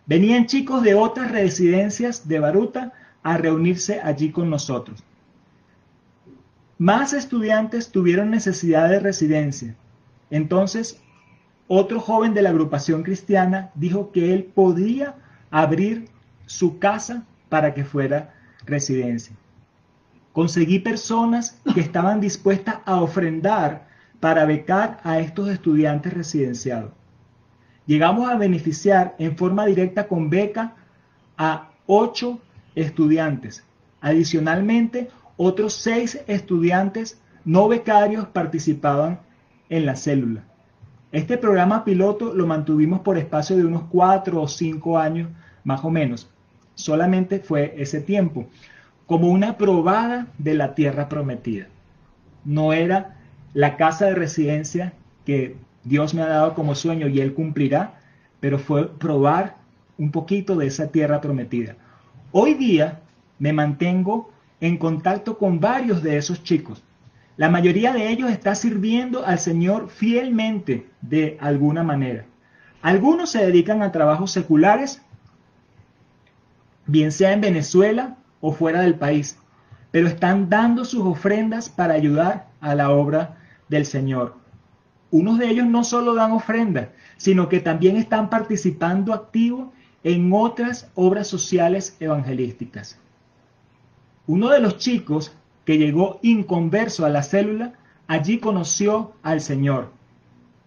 Venían 0.06 0.46
chicos 0.46 0.82
de 0.82 0.94
otras 0.94 1.30
residencias 1.30 2.28
de 2.28 2.38
Baruta 2.38 2.92
a 3.22 3.36
reunirse 3.36 4.00
allí 4.00 4.30
con 4.30 4.50
nosotros. 4.50 5.02
Más 6.78 7.12
estudiantes 7.12 7.90
tuvieron 7.90 8.30
necesidad 8.30 8.88
de 8.88 9.00
residencia. 9.00 9.76
Entonces 10.30 11.00
otro 11.74 12.00
joven 12.00 12.34
de 12.34 12.42
la 12.42 12.50
agrupación 12.50 13.02
cristiana 13.02 13.70
dijo 13.74 14.12
que 14.12 14.34
él 14.34 14.44
podía 14.44 15.14
abrir 15.50 16.08
su 16.44 16.78
casa 16.78 17.24
para 17.48 17.72
que 17.72 17.84
fuera 17.84 18.34
residencia. 18.66 19.34
Conseguí 20.32 20.80
personas 20.80 21.58
que 21.72 21.80
estaban 21.80 22.20
dispuestas 22.20 22.76
a 22.84 23.00
ofrendar 23.00 23.86
para 24.20 24.44
becar 24.44 25.00
a 25.02 25.18
estos 25.18 25.48
estudiantes 25.48 26.12
residenciados. 26.12 26.92
Llegamos 27.86 28.30
a 28.30 28.36
beneficiar 28.36 29.14
en 29.18 29.36
forma 29.36 29.66
directa 29.66 30.08
con 30.08 30.30
beca 30.30 30.74
a 31.38 31.70
ocho 31.86 32.38
estudiantes. 32.74 33.64
Adicionalmente, 34.00 35.10
otros 35.44 35.74
seis 35.74 36.22
estudiantes 36.26 37.20
no 37.44 37.68
becarios 37.68 38.26
participaban 38.26 39.20
en 39.68 39.86
la 39.86 39.96
célula. 39.96 40.44
Este 41.10 41.36
programa 41.36 41.84
piloto 41.84 42.32
lo 42.32 42.46
mantuvimos 42.46 43.00
por 43.00 43.18
espacio 43.18 43.56
de 43.56 43.64
unos 43.64 43.82
cuatro 43.90 44.40
o 44.40 44.48
cinco 44.48 44.98
años, 44.98 45.28
más 45.64 45.84
o 45.84 45.90
menos. 45.90 46.30
Solamente 46.74 47.40
fue 47.40 47.74
ese 47.76 48.00
tiempo, 48.00 48.46
como 49.06 49.28
una 49.28 49.58
probada 49.58 50.28
de 50.38 50.54
la 50.54 50.74
tierra 50.74 51.08
prometida. 51.08 51.66
No 52.44 52.72
era 52.72 53.16
la 53.52 53.76
casa 53.76 54.06
de 54.06 54.14
residencia 54.14 54.94
que 55.26 55.56
Dios 55.84 56.14
me 56.14 56.22
ha 56.22 56.28
dado 56.28 56.54
como 56.54 56.74
sueño 56.74 57.08
y 57.08 57.20
Él 57.20 57.34
cumplirá, 57.34 58.00
pero 58.40 58.58
fue 58.58 58.88
probar 58.88 59.56
un 59.98 60.10
poquito 60.10 60.56
de 60.56 60.66
esa 60.66 60.88
tierra 60.88 61.20
prometida. 61.20 61.76
Hoy 62.30 62.54
día 62.54 63.00
me 63.38 63.52
mantengo 63.52 64.31
en 64.62 64.78
contacto 64.78 65.38
con 65.38 65.58
varios 65.58 66.04
de 66.04 66.16
esos 66.16 66.44
chicos. 66.44 66.84
La 67.36 67.50
mayoría 67.50 67.92
de 67.92 68.08
ellos 68.10 68.30
está 68.30 68.54
sirviendo 68.54 69.26
al 69.26 69.40
Señor 69.40 69.88
fielmente 69.90 70.86
de 71.00 71.36
alguna 71.40 71.82
manera. 71.82 72.24
Algunos 72.80 73.30
se 73.30 73.44
dedican 73.44 73.82
a 73.82 73.90
trabajos 73.90 74.30
seculares, 74.30 75.02
bien 76.86 77.10
sea 77.10 77.32
en 77.32 77.40
Venezuela 77.40 78.16
o 78.40 78.52
fuera 78.52 78.82
del 78.82 78.94
país, 78.94 79.36
pero 79.90 80.06
están 80.06 80.48
dando 80.48 80.84
sus 80.84 81.02
ofrendas 81.02 81.68
para 81.68 81.94
ayudar 81.94 82.46
a 82.60 82.76
la 82.76 82.90
obra 82.90 83.38
del 83.68 83.84
Señor. 83.84 84.36
Unos 85.10 85.40
de 85.40 85.48
ellos 85.48 85.66
no 85.66 85.82
solo 85.82 86.14
dan 86.14 86.30
ofrendas, 86.30 86.86
sino 87.16 87.48
que 87.48 87.58
también 87.58 87.96
están 87.96 88.30
participando 88.30 89.12
activo 89.12 89.72
en 90.04 90.32
otras 90.32 90.88
obras 90.94 91.26
sociales 91.26 91.96
evangelísticas. 91.98 93.01
Uno 94.26 94.50
de 94.50 94.60
los 94.60 94.78
chicos 94.78 95.32
que 95.64 95.78
llegó 95.78 96.18
inconverso 96.22 97.04
a 97.04 97.08
la 97.08 97.22
célula, 97.22 97.74
allí 98.06 98.38
conoció 98.38 99.12
al 99.22 99.40
Señor 99.40 99.90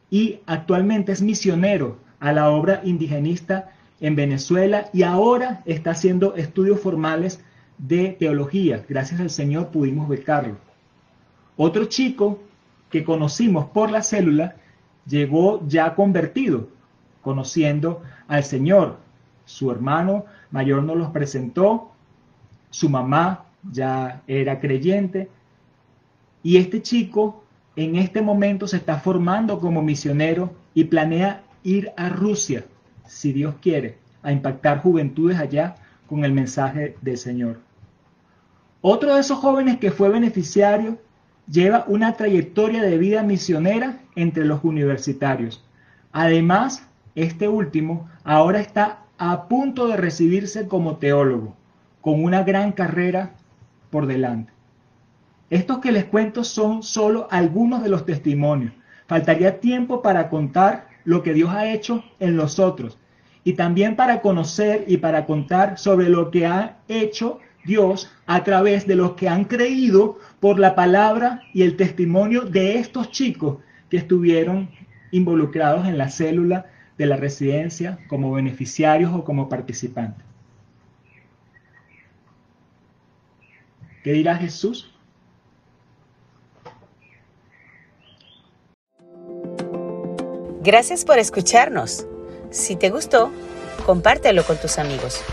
y 0.09 0.39
actualmente 0.45 1.11
es 1.11 1.21
misionero 1.21 1.97
a 2.19 2.31
la 2.31 2.49
obra 2.49 2.81
indigenista 2.83 3.71
en 3.99 4.15
Venezuela 4.15 4.89
y 4.93 5.03
ahora 5.03 5.61
está 5.65 5.91
haciendo 5.91 6.35
estudios 6.35 6.79
formales 6.79 7.43
de 7.77 8.15
teología. 8.19 8.85
Gracias 8.87 9.19
al 9.19 9.29
Señor 9.29 9.69
pudimos 9.69 10.07
becarlo. 10.07 10.57
Otro 11.57 11.85
chico 11.85 12.39
que 12.89 13.03
conocimos 13.03 13.65
por 13.65 13.89
la 13.91 14.03
célula 14.03 14.55
llegó 15.07 15.65
ya 15.67 15.95
convertido, 15.95 16.69
conociendo 17.21 18.01
al 18.27 18.43
Señor. 18.43 18.97
Su 19.45 19.71
hermano 19.71 20.25
mayor 20.51 20.83
nos 20.83 20.97
los 20.97 21.11
presentó, 21.11 21.91
su 22.69 22.89
mamá 22.89 23.44
ya 23.71 24.21
era 24.27 24.59
creyente, 24.59 25.29
y 26.43 26.57
este 26.57 26.81
chico 26.81 27.43
en 27.75 27.95
este 27.95 28.21
momento 28.21 28.67
se 28.67 28.77
está 28.77 28.99
formando 28.99 29.59
como 29.59 29.81
misionero 29.81 30.53
y 30.73 30.85
planea 30.85 31.43
ir 31.63 31.91
a 31.97 32.09
Rusia, 32.09 32.65
si 33.05 33.33
Dios 33.33 33.55
quiere, 33.61 33.97
a 34.21 34.31
impactar 34.31 34.81
juventudes 34.81 35.39
allá 35.39 35.75
con 36.07 36.23
el 36.23 36.31
mensaje 36.31 36.95
del 37.01 37.17
Señor. 37.17 37.59
Otro 38.81 39.15
de 39.15 39.21
esos 39.21 39.39
jóvenes 39.39 39.77
que 39.79 39.91
fue 39.91 40.09
beneficiario 40.09 40.99
lleva 41.49 41.85
una 41.87 42.13
trayectoria 42.13 42.83
de 42.83 42.97
vida 42.97 43.23
misionera 43.23 43.99
entre 44.15 44.45
los 44.45 44.63
universitarios. 44.63 45.63
Además, 46.11 46.87
este 47.15 47.47
último 47.47 48.07
ahora 48.23 48.59
está 48.59 48.99
a 49.17 49.47
punto 49.47 49.87
de 49.87 49.97
recibirse 49.97 50.67
como 50.67 50.97
teólogo, 50.97 51.55
con 52.01 52.23
una 52.23 52.43
gran 52.43 52.71
carrera 52.71 53.35
por 53.95 54.07
delante. 54.07 54.51
Estos 55.49 55.77
que 55.77 55.93
les 55.93 56.03
cuento 56.03 56.43
son 56.43 56.83
solo 56.83 57.29
algunos 57.31 57.81
de 57.81 57.87
los 57.87 58.05
testimonios. 58.05 58.73
Faltaría 59.07 59.61
tiempo 59.61 60.01
para 60.01 60.27
contar 60.27 60.89
lo 61.05 61.23
que 61.23 61.33
Dios 61.33 61.49
ha 61.51 61.71
hecho 61.71 62.03
en 62.19 62.35
los 62.35 62.59
otros 62.59 62.97
y 63.45 63.53
también 63.53 63.95
para 63.95 64.19
conocer 64.19 64.83
y 64.85 64.97
para 64.97 65.25
contar 65.25 65.77
sobre 65.77 66.09
lo 66.09 66.29
que 66.29 66.45
ha 66.45 66.79
hecho 66.89 67.39
Dios 67.63 68.11
a 68.25 68.43
través 68.43 68.85
de 68.85 68.97
los 68.97 69.13
que 69.13 69.29
han 69.29 69.45
creído 69.45 70.19
por 70.41 70.59
la 70.59 70.75
palabra 70.75 71.43
y 71.53 71.61
el 71.61 71.77
testimonio 71.77 72.41
de 72.41 72.79
estos 72.79 73.11
chicos 73.11 73.59
que 73.89 73.95
estuvieron 73.95 74.71
involucrados 75.11 75.87
en 75.87 75.97
la 75.97 76.09
célula 76.09 76.65
de 76.97 77.05
la 77.05 77.15
residencia 77.15 77.97
como 78.09 78.33
beneficiarios 78.33 79.13
o 79.13 79.23
como 79.23 79.47
participantes. 79.47 80.34
¿Qué 84.05 84.11
dirá 84.11 84.35
Jesús? 84.35 84.87
Gracias 90.61 91.03
por 91.03 91.17
escucharnos. 91.17 92.05
Si 92.51 92.75
te 92.75 92.91
gustó, 92.91 93.31
compártelo 93.83 94.43
con 94.43 94.57
tus 94.57 94.77
amigos. 94.77 95.23